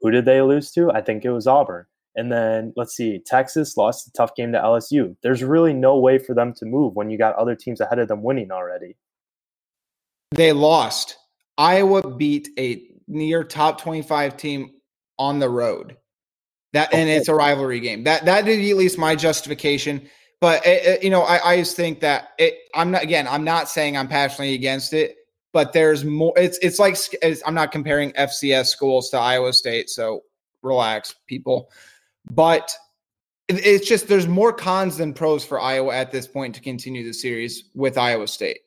[0.00, 0.90] Who did they lose to?
[0.92, 1.86] I think it was Auburn.
[2.14, 5.16] And then let's see, Texas lost a tough game to LSU.
[5.22, 8.08] There's really no way for them to move when you got other teams ahead of
[8.08, 8.96] them winning already.
[10.30, 11.18] They lost.
[11.58, 14.70] Iowa beat a near top 25 team
[15.18, 15.96] on the road.
[16.72, 18.04] That and it's a rivalry game.
[18.04, 20.08] That that is at least my justification.
[20.40, 22.58] But it, it, you know, I, I just think that it.
[22.74, 23.26] I'm not again.
[23.26, 25.16] I'm not saying I'm passionately against it,
[25.52, 26.34] but there's more.
[26.36, 30.20] It's it's like it's, I'm not comparing FCS schools to Iowa State, so
[30.62, 31.70] relax, people.
[32.30, 32.74] But
[33.48, 37.14] it's just there's more cons than pros for Iowa at this point to continue the
[37.14, 38.58] series with Iowa State.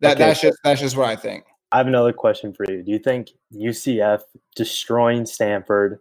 [0.00, 0.26] That okay.
[0.26, 1.44] that's just that's just what I think.
[1.72, 2.82] I have another question for you.
[2.82, 4.22] Do you think UCF
[4.56, 6.00] destroying Stanford,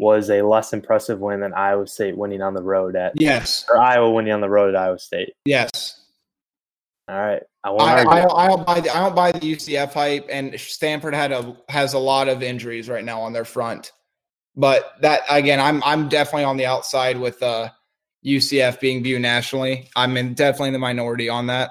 [0.00, 3.76] was a less impressive win than Iowa State winning on the road at yes, or
[3.76, 5.34] Iowa winning on the road at Iowa State.
[5.44, 5.96] Yes.
[7.06, 9.40] All right, I won't I, I, don't, I don't buy the I don't buy the
[9.40, 13.44] UCF hype, and Stanford had a has a lot of injuries right now on their
[13.44, 13.92] front.
[14.56, 17.68] But that again, I'm I'm definitely on the outside with uh,
[18.24, 19.90] UCF being viewed nationally.
[19.96, 21.70] I'm in definitely in the minority on that.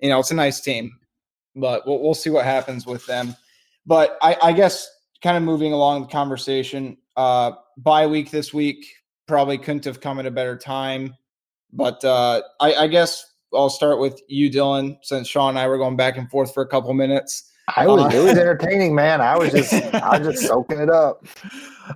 [0.00, 0.92] you know, it's a nice team
[1.60, 3.36] but we'll, we'll see what happens with them.
[3.86, 4.88] But I, I guess
[5.22, 8.86] kind of moving along the conversation, uh, bye week this week
[9.26, 11.14] probably couldn't have come at a better time.
[11.72, 15.78] But uh, I, I guess I'll start with you, Dylan, since Sean and I were
[15.78, 17.50] going back and forth for a couple minutes.
[17.76, 19.20] I was uh, it was entertaining, man.
[19.20, 21.26] I was just I was just soaking it up.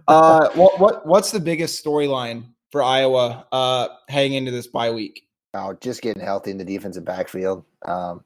[0.06, 5.26] Uh, what what what's the biggest storyline for Iowa uh, heading into this bye week?
[5.54, 7.64] Oh, just getting healthy in the defensive backfield.
[7.84, 8.24] Um,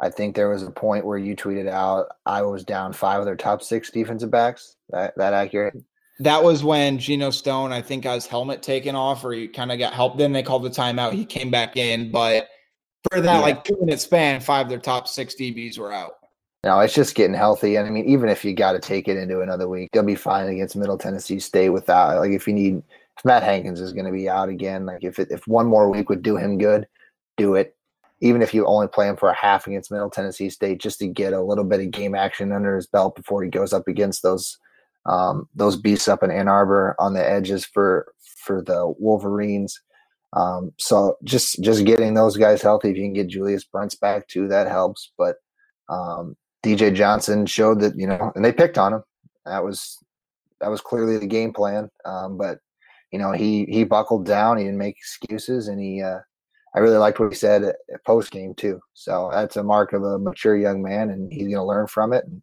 [0.00, 3.26] I think there was a point where you tweeted out I was down five of
[3.26, 4.76] their top six defensive backs.
[4.90, 5.76] That that accurate?
[6.20, 9.72] That was when Geno Stone, I think, got his helmet taken off, or he kind
[9.72, 10.18] of got help.
[10.18, 11.12] Then they called the timeout.
[11.12, 12.48] He came back in, but
[13.10, 13.40] for that yeah.
[13.40, 16.12] like two minute span, five of their top six DBs were out.
[16.62, 17.76] No, it's just getting healthy.
[17.76, 20.14] And I mean, even if you got to take it into another week, they'll be
[20.14, 22.18] fine against Middle Tennessee State without.
[22.18, 22.82] Like, if you need,
[23.24, 26.08] Matt Hankins is going to be out again, like if it, if one more week
[26.08, 26.86] would do him good,
[27.36, 27.76] do it
[28.20, 31.06] even if you only play him for a half against Middle Tennessee State, just to
[31.06, 34.22] get a little bit of game action under his belt before he goes up against
[34.22, 34.58] those
[35.06, 38.12] um, those beasts up in Ann Arbor on the edges for
[38.44, 39.80] for the Wolverines.
[40.34, 42.90] Um, so just just getting those guys healthy.
[42.90, 45.12] If you can get Julius Brents back too, that helps.
[45.16, 45.36] But
[45.88, 49.02] um, DJ Johnson showed that you know, and they picked on him.
[49.46, 49.96] That was
[50.60, 51.90] that was clearly the game plan.
[52.04, 52.58] Um, but
[53.12, 54.56] you know, he he buckled down.
[54.56, 56.20] He didn't make excuses, and he uh,
[56.74, 57.72] I really liked what he said
[58.06, 58.80] post game too.
[58.94, 62.12] So that's a mark of a mature young man, and he's going to learn from
[62.12, 62.42] it and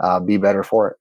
[0.00, 0.96] uh, be better for it.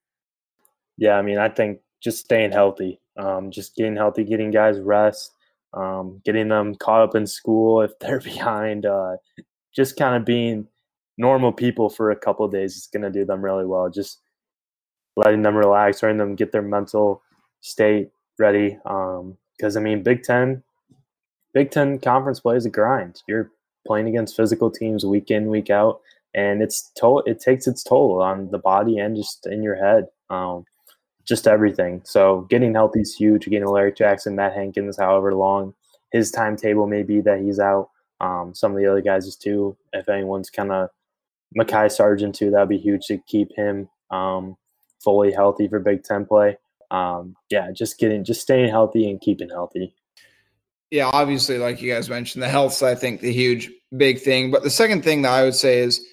[0.98, 5.34] Yeah, I mean, I think just staying healthy, um, just getting healthy, getting guys rest,
[5.74, 9.18] um, getting them caught up in school if they're behind, uh,
[9.76, 10.68] just kind of being
[11.18, 13.90] normal people for a couple days is going to do them really well.
[13.90, 14.22] Just
[15.16, 17.24] letting them relax, letting them get their mental
[17.62, 18.78] state ready.
[18.84, 20.64] Because um, I mean, Big Ten
[21.54, 23.22] Big Ten conference play is a grind.
[23.28, 23.52] You're
[23.86, 26.02] playing against physical teams week in, week out,
[26.34, 27.24] and it's toll.
[27.26, 30.66] It takes its toll on the body and just in your head, um,
[31.26, 32.02] just everything.
[32.06, 33.46] So getting healthy is huge.
[33.46, 35.74] Getting Larry Jackson, Matt Hankins, however long
[36.12, 37.90] his timetable may be that he's out.
[38.20, 39.78] Um, some of the other guys is too.
[39.94, 40.90] If anyone's kind of
[41.58, 44.58] Mekhi Sargent too, that'd be huge to keep him um,
[45.04, 46.58] fully healthy for Big Ten play.
[46.92, 49.94] Um, yeah, just getting, just staying healthy and keeping healthy
[50.92, 54.52] yeah, obviously, like you guys mentioned, the health's I think the huge big thing.
[54.52, 56.06] But the second thing that I would say is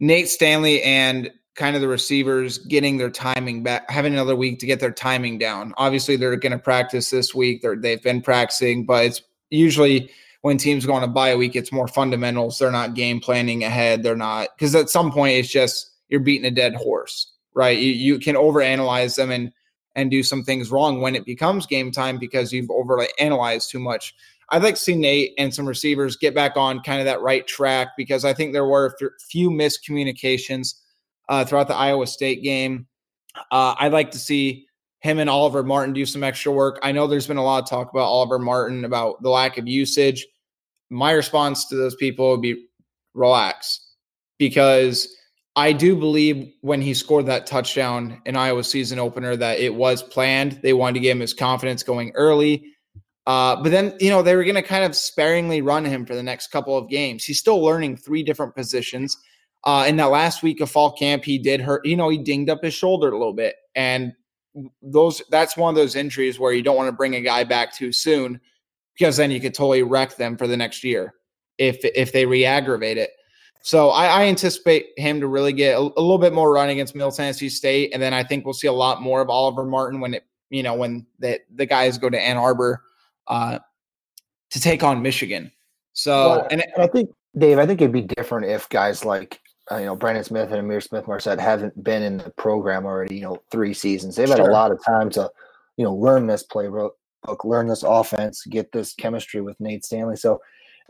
[0.00, 4.66] Nate Stanley and kind of the receivers getting their timing back, having another week to
[4.66, 5.72] get their timing down.
[5.76, 7.62] Obviously, they're going to practice this week.
[7.62, 10.10] They're, they've been practicing, but it's usually
[10.42, 12.58] when teams go on a bye week, it's more fundamentals.
[12.58, 14.02] They're not game planning ahead.
[14.02, 17.78] They're not because at some point it's just you're beating a dead horse, right?
[17.78, 19.52] You you can overanalyze them and
[19.96, 23.80] and do some things wrong when it becomes game time because you've overly analyzed too
[23.80, 24.14] much.
[24.50, 27.44] I'd like to see Nate and some receivers get back on kind of that right
[27.46, 30.74] track because I think there were a few miscommunications
[31.28, 32.86] uh, throughout the Iowa State game.
[33.50, 34.66] Uh, I'd like to see
[35.00, 36.78] him and Oliver Martin do some extra work.
[36.82, 39.66] I know there's been a lot of talk about Oliver Martin about the lack of
[39.66, 40.26] usage.
[40.90, 42.66] My response to those people would be
[43.14, 43.80] relax
[44.38, 45.08] because
[45.56, 50.02] I do believe when he scored that touchdown in Iowa season opener that it was
[50.02, 50.60] planned.
[50.62, 52.74] They wanted to give him his confidence going early.
[53.26, 56.14] Uh, but then, you know, they were going to kind of sparingly run him for
[56.14, 57.24] the next couple of games.
[57.24, 59.16] He's still learning three different positions.
[59.64, 62.50] Uh, in that last week of fall camp, he did hurt, you know, he dinged
[62.50, 63.56] up his shoulder a little bit.
[63.74, 64.12] And
[64.82, 67.74] those that's one of those injuries where you don't want to bring a guy back
[67.74, 68.40] too soon
[68.94, 71.14] because then you could totally wreck them for the next year
[71.58, 73.10] if if they re-aggravate it.
[73.66, 76.94] So I, I, anticipate him to really get a, a, little bit more run against
[76.94, 79.98] Middle Tennessee State, and then I think we'll see a lot more of Oliver Martin
[79.98, 82.84] when it, you know, when the the guys go to Ann Arbor
[83.26, 83.58] uh,
[84.50, 85.50] to take on Michigan.
[85.94, 89.40] So, well, and, and I think Dave, I think it'd be different if guys like
[89.72, 93.22] uh, you know, Brandon Smith and Ihmir Smith-Marsette haven't been in the program already, you
[93.22, 94.14] know, three seasons.
[94.14, 94.36] They've sure.
[94.36, 95.28] had a lot of time to,
[95.76, 96.90] you know, learn this playbook,
[97.42, 100.14] learn this offense, get this chemistry with Nate Stanley.
[100.14, 100.40] So,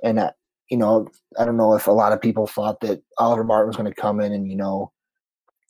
[0.03, 0.33] and, uh,
[0.71, 1.09] you know,
[1.39, 4.01] I don't know if a lot of people thought that Oliver Martin was going to
[4.01, 4.93] come in and, you know,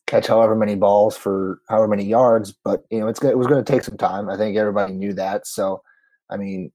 [0.06, 3.62] catch however many balls for however many yards, but, you know, it's it was going
[3.62, 4.30] to take some time.
[4.30, 5.46] I think everybody knew that.
[5.46, 5.82] So,
[6.30, 6.72] I mean,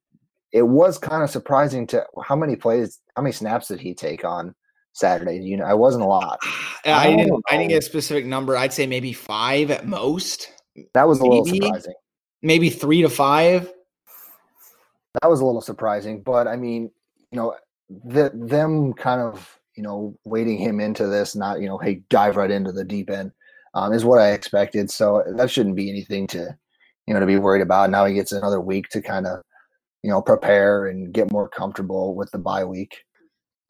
[0.51, 4.26] it was kind of surprising to how many plays, how many snaps did he take
[4.26, 4.53] on
[4.93, 5.39] Saturday?
[5.41, 6.39] You know, I wasn't a lot.
[6.86, 7.28] I, I didn't.
[7.28, 7.41] Know.
[7.49, 8.57] I didn't get a specific number.
[8.57, 10.51] I'd say maybe five at most.
[10.93, 11.93] That was a maybe, little surprising.
[12.41, 13.72] Maybe three to five.
[15.22, 16.89] That was a little surprising, but I mean,
[17.32, 17.55] you know,
[18.06, 22.38] the, them kind of you know waiting him into this, not you know, hey, dive
[22.38, 23.32] right into the deep end,
[23.74, 24.89] um, is what I expected.
[24.92, 26.58] So that shouldn't be anything to
[27.08, 27.89] you know to be worried about.
[27.89, 29.42] Now he gets another week to kind of
[30.04, 33.04] you know prepare and get more comfortable with the bye week.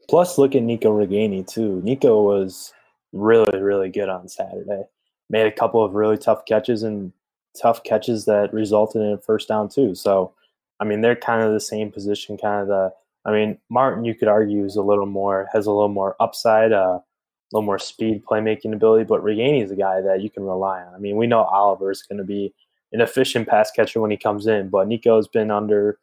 [0.09, 1.81] Plus, look at Nico Ragaini too.
[1.83, 2.73] Nico was
[3.13, 4.83] really, really good on Saturday.
[5.29, 7.13] Made a couple of really tough catches and
[7.59, 9.95] tough catches that resulted in a first down too.
[9.95, 10.33] So,
[10.79, 12.91] I mean, they're kind of the same position, kind of the.
[13.25, 16.71] I mean, Martin, you could argue is a little more has a little more upside,
[16.71, 17.03] uh, a
[17.51, 19.05] little more speed, playmaking ability.
[19.05, 20.93] But Ragaini is a guy that you can rely on.
[20.93, 22.53] I mean, we know Oliver is going to be
[22.93, 25.99] an efficient pass catcher when he comes in, but Nico has been under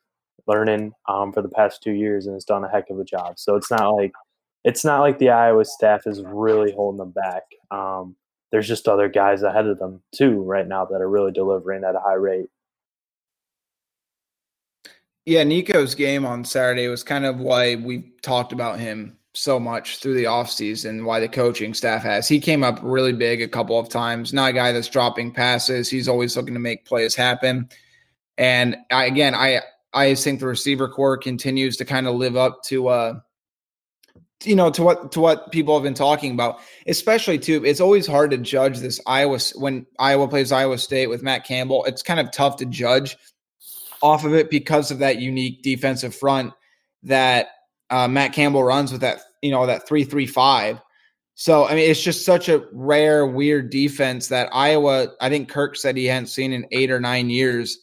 [0.47, 3.39] learning um, for the past two years and has done a heck of a job.
[3.39, 4.13] So it's not like
[4.65, 7.43] it's not like the Iowa staff is really holding them back.
[7.71, 8.17] Um,
[8.51, 11.95] there's just other guys ahead of them too right now that are really delivering at
[11.95, 12.49] a high rate.
[15.29, 19.99] Yeah, Nico's game on Saturday was kind of why we talked about him so much
[19.99, 22.27] through the offseason, why the coaching staff has.
[22.27, 24.33] He came up really big a couple of times.
[24.33, 25.91] Not a guy that's dropping passes.
[25.91, 27.69] He's always looking to make plays happen.
[28.39, 29.61] And I, again, I
[29.93, 33.21] I think the receiver corps continues to kind of live up to uh
[34.45, 38.07] you know to what to what people have been talking about especially too it's always
[38.07, 42.21] hard to judge this iowa when iowa plays iowa state with matt campbell it's kind
[42.21, 43.17] of tough to judge
[44.03, 46.53] off of it because of that unique defensive front
[47.03, 47.49] that
[47.91, 50.81] uh, matt campbell runs with that you know that 335
[51.35, 55.77] so i mean it's just such a rare weird defense that iowa i think kirk
[55.77, 57.79] said he hadn't seen in eight or nine years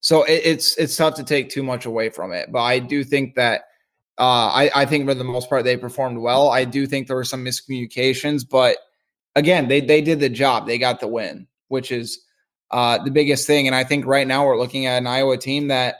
[0.00, 2.50] so it, it's it's tough to take too much away from it.
[2.52, 3.62] But I do think that
[4.18, 6.50] uh, I, I think for the most part they performed well.
[6.50, 8.78] I do think there were some miscommunications, but
[9.36, 10.66] again, they they did the job.
[10.66, 12.24] They got the win, which is
[12.70, 13.66] uh, the biggest thing.
[13.66, 15.96] And I think right now we're looking at an Iowa team that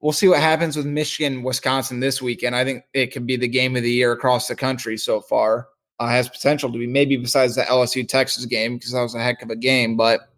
[0.00, 2.54] we'll see what happens with Michigan, Wisconsin this weekend.
[2.54, 5.68] I think it could be the game of the year across the country so far.
[6.00, 9.22] Uh, has potential to be maybe besides the LSU Texas game because that was a
[9.22, 10.28] heck of a game, but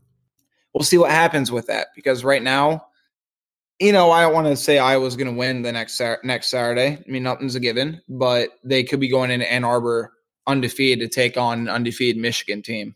[0.75, 2.87] we'll see what happens with that because right now,
[3.81, 7.03] you know, I don't want to say Iowa's going to win the next next Saturday.
[7.07, 10.13] I mean, nothing's a given, but they could be going into Ann Arbor
[10.47, 12.95] undefeated to take on an undefeated Michigan team.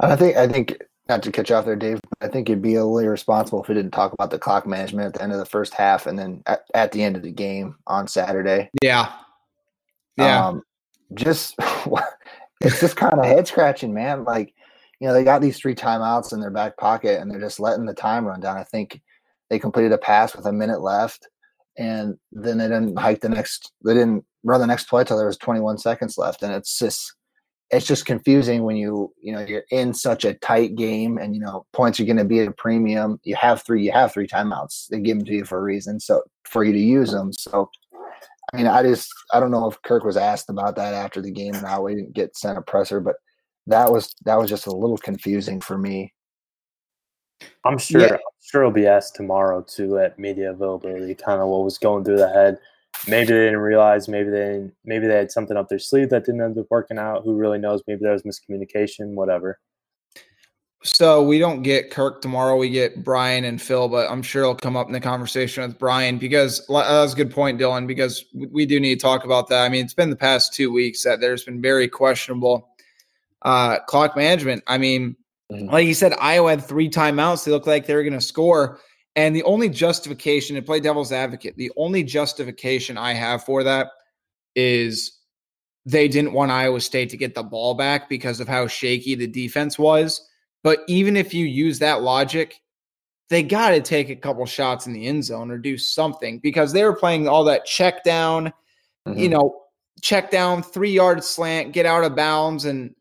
[0.00, 0.78] I think I think
[1.08, 2.00] not to catch off there, Dave.
[2.20, 5.06] I think it'd be a little irresponsible if we didn't talk about the clock management
[5.06, 7.30] at the end of the first half and then at, at the end of the
[7.30, 8.70] game on Saturday.
[8.82, 9.12] Yeah,
[10.16, 10.46] yeah.
[10.46, 10.62] Um,
[11.14, 11.54] just
[12.60, 14.24] it's just kind of head scratching, man.
[14.24, 14.54] Like
[15.00, 17.84] you know, they got these three timeouts in their back pocket and they're just letting
[17.84, 18.56] the time run down.
[18.56, 19.00] I think
[19.50, 21.28] they completed a pass with a minute left
[21.78, 25.26] and then they didn't hike the next they didn't run the next play till there
[25.26, 27.14] was 21 seconds left and it's just
[27.70, 31.40] it's just confusing when you you know you're in such a tight game and you
[31.40, 34.26] know points are going to be at a premium you have three you have three
[34.26, 37.32] timeouts they give them to you for a reason so for you to use them
[37.32, 37.68] so
[38.52, 41.30] i mean i just i don't know if kirk was asked about that after the
[41.30, 43.16] game and how we didn't get sent a presser but
[43.66, 46.12] that was that was just a little confusing for me.
[47.64, 48.14] I'm sure yeah.
[48.14, 52.04] I'm sure it'll be asked tomorrow too at media availability, kind of what was going
[52.04, 52.58] through the head.
[53.08, 56.40] Maybe they didn't realize, maybe they maybe they had something up their sleeve that didn't
[56.40, 57.22] end up working out.
[57.24, 57.82] Who really knows?
[57.86, 59.60] Maybe there was miscommunication, whatever.
[60.82, 62.56] So we don't get Kirk tomorrow.
[62.56, 65.78] We get Brian and Phil, but I'm sure it'll come up in the conversation with
[65.78, 67.86] Brian because that was a good point, Dylan.
[67.86, 69.64] Because we do need to talk about that.
[69.64, 72.68] I mean, it's been the past two weeks that there's been very questionable
[73.42, 74.62] uh, clock management.
[74.66, 75.16] I mean,
[75.50, 75.68] mm-hmm.
[75.70, 77.44] like you said, Iowa had three timeouts.
[77.44, 78.78] They looked like they were going to score.
[79.16, 83.88] And the only justification to play devil's advocate, the only justification I have for that
[84.54, 85.18] is
[85.86, 89.26] they didn't want Iowa State to get the ball back because of how shaky the
[89.26, 90.20] defense was.
[90.62, 92.60] But even if you use that logic,
[93.30, 96.72] they got to take a couple shots in the end zone or do something because
[96.72, 98.52] they were playing all that check down,
[99.08, 99.18] mm-hmm.
[99.18, 99.62] you know,
[100.02, 102.66] check down, three yard slant, get out of bounds.
[102.66, 102.94] And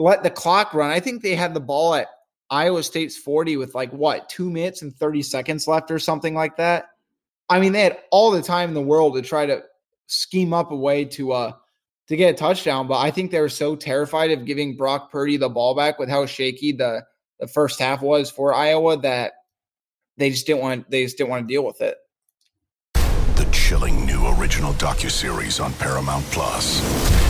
[0.00, 0.90] let the clock run.
[0.90, 2.08] I think they had the ball at
[2.50, 6.56] Iowa State's 40 with like what, two minutes and 30 seconds left or something like
[6.56, 6.90] that.
[7.48, 9.62] I mean, they had all the time in the world to try to
[10.06, 11.52] scheme up a way to uh
[12.08, 12.88] to get a touchdown.
[12.88, 16.08] But I think they were so terrified of giving Brock Purdy the ball back with
[16.08, 17.04] how shaky the
[17.38, 19.32] the first half was for Iowa that
[20.16, 21.96] they just didn't want they just didn't want to deal with it.
[22.94, 27.29] The chilling new original docuseries on Paramount Plus.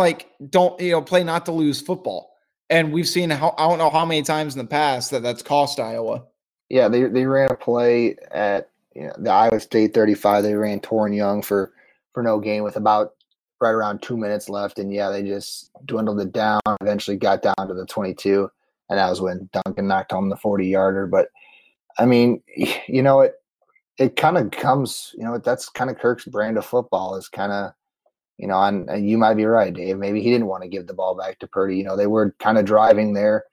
[0.00, 2.34] like don't you know play not to lose football.
[2.68, 5.42] And we've seen how I don't know how many times in the past that that's
[5.42, 6.24] cost Iowa.
[6.68, 10.42] Yeah, they they ran a play at you know, the Iowa State 35.
[10.42, 11.72] They ran Toren Young for
[12.12, 13.14] for no gain with about
[13.60, 16.60] right around two minutes left, and yeah, they just dwindled it down.
[16.80, 18.50] Eventually, got down to the 22,
[18.88, 21.06] and that was when Duncan knocked home the 40 yarder.
[21.06, 21.28] But
[21.98, 22.42] I mean,
[22.86, 23.34] you know it
[24.00, 27.52] it kind of comes, you know, that's kind of Kirk's brand of football is kind
[27.52, 27.72] of
[28.40, 29.98] you know, and, you might be right, Dave.
[29.98, 31.76] Maybe he didn't want to give the ball back to Purdy.
[31.76, 33.44] You know, they were kind of driving there.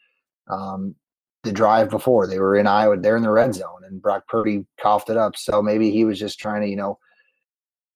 [0.48, 0.96] Um,
[1.44, 4.66] the drive before they were in Iowa, they're in the red zone, and Brock Purdy
[4.80, 5.36] coughed it up.
[5.36, 7.00] So maybe he was just trying to, you know,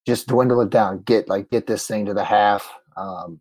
[0.05, 2.69] just dwindle it down, get like get this thing to the half.
[2.97, 3.39] Um,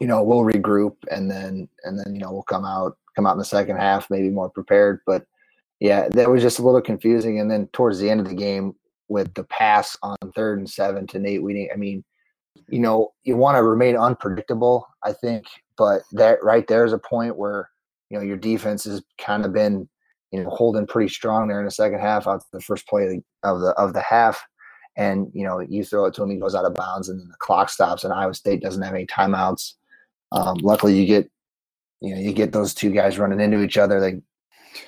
[0.00, 3.32] you know, we'll regroup and then and then you know we'll come out come out
[3.32, 5.00] in the second half, maybe more prepared.
[5.06, 5.26] But
[5.78, 7.38] yeah, that was just a little confusing.
[7.38, 8.74] And then towards the end of the game,
[9.08, 12.02] with the pass on third and seven to Nate Wieting, I mean
[12.68, 15.46] you know, you want to remain unpredictable, I think,
[15.76, 17.70] but that right there is a point where,
[18.10, 19.88] you know, your defense has kind of been,
[20.32, 23.10] you know, holding pretty strong there in the second half out the first play of
[23.10, 24.44] the, of the, of the half.
[24.96, 27.28] And, you know, you throw it to him, he goes out of bounds and then
[27.28, 29.74] the clock stops and Iowa State doesn't have any timeouts.
[30.32, 31.30] Um, luckily you get,
[32.00, 34.22] you know, you get those two guys running into each other, they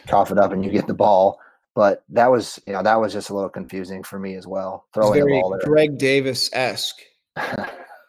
[0.06, 1.38] cough it up and you get the ball
[1.78, 4.86] but that was you know that was just a little confusing for me as well.
[4.92, 5.60] Throwing the ball there.
[5.62, 7.00] Greg Davis esque.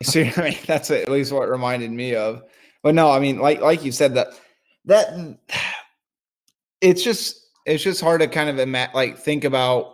[0.04, 2.44] See, I mean, that's at least what reminded me of.
[2.84, 4.28] But no, I mean, like like you said that
[4.86, 5.38] that
[6.82, 9.94] it's just it's just hard to kind of ima- like think about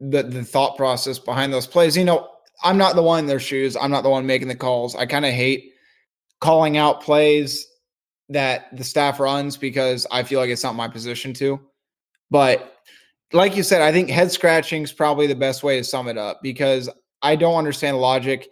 [0.00, 1.96] the the thought process behind those plays.
[1.96, 2.28] You know,
[2.62, 3.76] I'm not the one in their shoes.
[3.76, 4.94] I'm not the one making the calls.
[4.94, 5.72] I kind of hate
[6.40, 7.66] calling out plays
[8.28, 11.60] that the staff runs because I feel like it's not my position to.
[12.30, 12.74] But
[13.32, 16.18] like you said, I think head scratching is probably the best way to sum it
[16.18, 16.88] up because
[17.22, 18.50] I don't understand the logic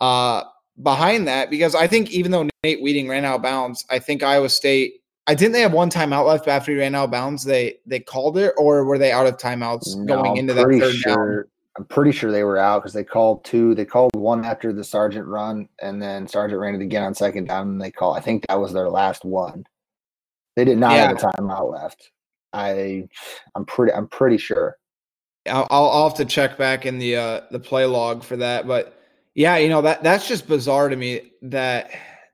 [0.00, 0.44] uh,
[0.82, 4.22] behind that because I think even though Nate Wieting ran out of bounds, I think
[4.22, 5.00] Iowa State.
[5.26, 7.44] I didn't they have one timeout left after he ran out of bounds.
[7.44, 10.94] They they called it, or were they out of timeouts no, going into that third
[10.94, 11.44] sure, down?
[11.78, 13.74] I'm pretty sure they were out because they called two.
[13.74, 17.48] They called one after the Sargent run, and then Sargent ran it again on second
[17.48, 17.68] down.
[17.68, 18.12] And they call.
[18.14, 19.64] I think that was their last one.
[20.56, 21.08] They did not yeah.
[21.08, 22.10] have a timeout left.
[22.52, 23.08] I
[23.54, 24.76] I'm pretty I'm pretty sure.
[25.46, 28.98] I'll, I'll have to check back in the uh, the play log for that, but
[29.34, 31.90] yeah, you know that that's just bizarre to me that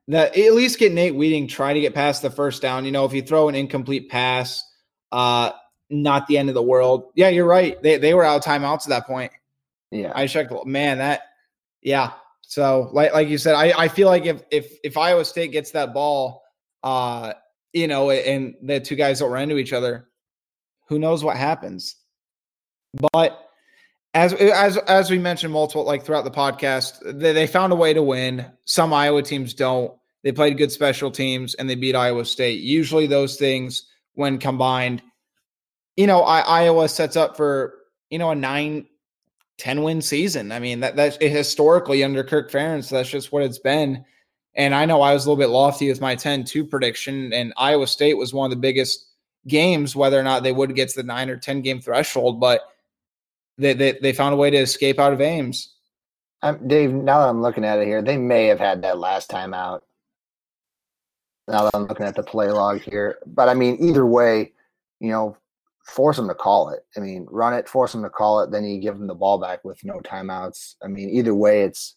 [0.09, 2.85] that at least get Nate Wieting trying to get past the first down.
[2.85, 4.65] You know, if you throw an incomplete pass,
[5.13, 5.53] uh,
[5.89, 7.11] not the end of the world.
[7.15, 7.81] Yeah, you're right.
[7.83, 9.33] They they were out of timeouts at that point.
[9.91, 10.53] Yeah, I checked.
[10.67, 11.23] Man, that
[11.83, 12.13] yeah.
[12.43, 15.73] So like like you said, I I feel like if if if Iowa State gets
[15.73, 16.43] that ball,
[16.83, 17.33] uh,
[17.73, 20.09] you know, and the two guys don't run into each other,
[20.89, 21.97] who knows what happens?
[23.12, 23.51] But
[24.14, 27.95] as as as we mentioned multiple like throughout the podcast, they, they found a way
[27.95, 28.47] to win.
[28.64, 29.93] Some Iowa teams don't.
[30.22, 32.61] They played good special teams and they beat Iowa State.
[32.61, 35.03] Usually those things when combined,
[35.97, 37.74] you know, I, Iowa sets up for,
[38.11, 38.86] you know, a 9
[39.59, 40.53] 10 win season.
[40.53, 44.05] I mean, that that's historically under Kirk Ferentz, that's just what it's been.
[44.55, 47.86] And I know I was a little bit lofty with my 10-2 prediction and Iowa
[47.86, 49.07] State was one of the biggest
[49.47, 52.62] games whether or not they would get to the 9 or 10 game threshold, but
[53.61, 55.75] they, they, they found a way to escape out of Ames.
[56.43, 59.29] Um, Dave, now that I'm looking at it here, they may have had that last
[59.29, 59.85] time out.
[61.47, 64.53] Now that I'm looking at the play log here, but I mean, either way,
[65.01, 65.37] you know,
[65.85, 66.81] force them to call it.
[66.97, 69.39] I mean, run it, force them to call it, then you give them the ball
[69.39, 70.77] back with no timeouts.
[70.83, 71.97] I mean, either way, it's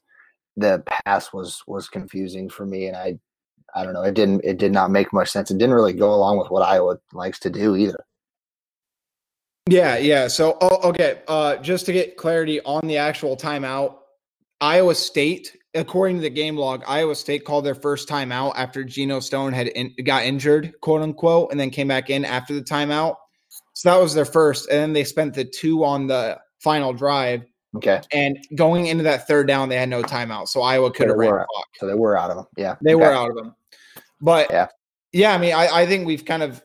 [0.58, 3.20] the pass was was confusing for me, and I,
[3.76, 5.52] I don't know, it didn't it did not make much sense.
[5.52, 8.04] It didn't really go along with what Iowa likes to do either.
[9.70, 10.28] Yeah, yeah.
[10.28, 13.98] So, oh, okay, uh, just to get clarity on the actual timeout,
[14.60, 19.20] Iowa State, according to the game log, Iowa State called their first timeout after Geno
[19.20, 23.16] Stone had in, got injured, quote unquote, and then came back in after the timeout.
[23.74, 27.44] So that was their first, and then they spent the two on the final drive.
[27.76, 28.02] Okay.
[28.12, 31.20] And going into that third down, they had no timeout, so Iowa could have so
[31.20, 31.68] ran clock.
[31.78, 32.46] So they were out of them.
[32.58, 32.76] Yeah.
[32.82, 33.04] They okay.
[33.04, 33.56] were out of them.
[34.22, 34.68] But yeah,
[35.12, 35.34] yeah.
[35.34, 36.62] I mean, I, I think we've kind of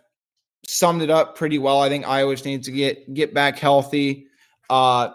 [0.67, 1.81] summed it up pretty well.
[1.81, 4.27] I think Iowa needs to get get back healthy.
[4.71, 5.11] Uh,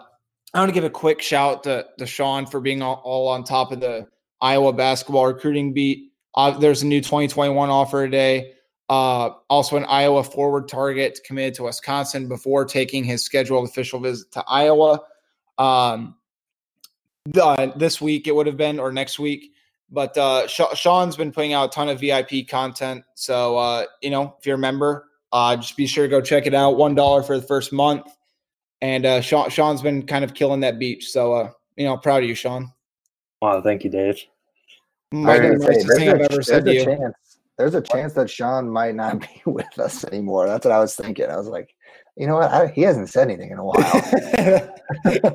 [0.52, 3.42] I want to give a quick shout to, to Sean for being all, all on
[3.42, 4.06] top of the
[4.40, 6.12] Iowa basketball recruiting beat.
[6.34, 8.52] Uh, there's a new 2021 offer today.
[8.88, 14.30] Uh, also, an Iowa forward target committed to Wisconsin before taking his scheduled official visit
[14.32, 15.00] to Iowa.
[15.58, 16.16] Um,
[17.40, 19.52] uh, this week it would have been, or next week.
[19.90, 23.04] But uh, Sean's been putting out a ton of VIP content.
[23.14, 26.46] So, uh, you know, if you're a member, uh, just be sure to go check
[26.46, 26.76] it out.
[26.76, 28.06] $1 for the first month.
[28.80, 31.10] And uh, Sean, Sean's been kind of killing that beach.
[31.10, 32.72] So, uh, you know, proud of you, Sean.
[33.42, 34.20] Wow, thank you, Dave.
[35.12, 36.84] Might be the nicest thing I've ever said to you.
[36.84, 37.14] Chance,
[37.58, 40.46] there's a chance that Sean might not be with us anymore.
[40.46, 41.28] That's what I was thinking.
[41.28, 41.74] I was like,
[42.16, 42.52] you know what?
[42.52, 44.72] I, he hasn't said anything in a while.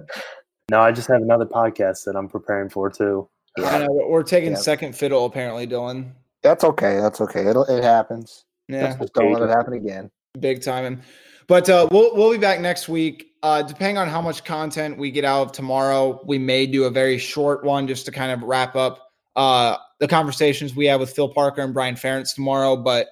[0.71, 3.27] no, I just have another podcast that I'm preparing for too.
[3.57, 3.67] Yeah.
[3.67, 4.57] I know we're taking yeah.
[4.57, 6.11] second fiddle apparently, Dylan.
[6.41, 7.01] That's okay.
[7.01, 7.47] That's okay.
[7.47, 8.45] It'll it happens.
[8.69, 10.11] Yeah, just don't let it happen again.
[10.39, 11.01] Big time.
[11.47, 13.31] But uh, we'll we'll be back next week.
[13.41, 16.91] Uh, depending on how much content we get out of tomorrow, we may do a
[16.91, 21.09] very short one just to kind of wrap up uh, the conversations we have with
[21.09, 22.75] Phil Parker and Brian Ferentz tomorrow.
[22.75, 23.07] But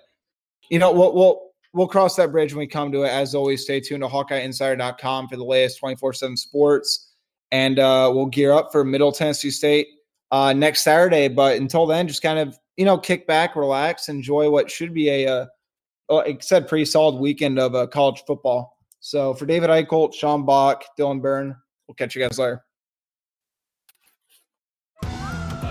[0.70, 3.10] you know, we'll we'll we'll cross that bridge when we come to it.
[3.10, 7.16] As always, stay tuned to HawkeyeInsider.com for the latest twenty four seven sports,
[7.51, 9.88] and uh, we'll gear up for Middle Tennessee State
[10.32, 11.28] uh, next Saturday.
[11.28, 15.09] But until then, just kind of you know kick back, relax, enjoy what should be
[15.09, 15.47] a,
[16.09, 18.78] like said, pretty solid weekend of uh, college football.
[18.99, 21.55] So for David Eicholt, Sean Bach, Dylan Byrne,
[21.88, 22.63] we'll catch you guys later.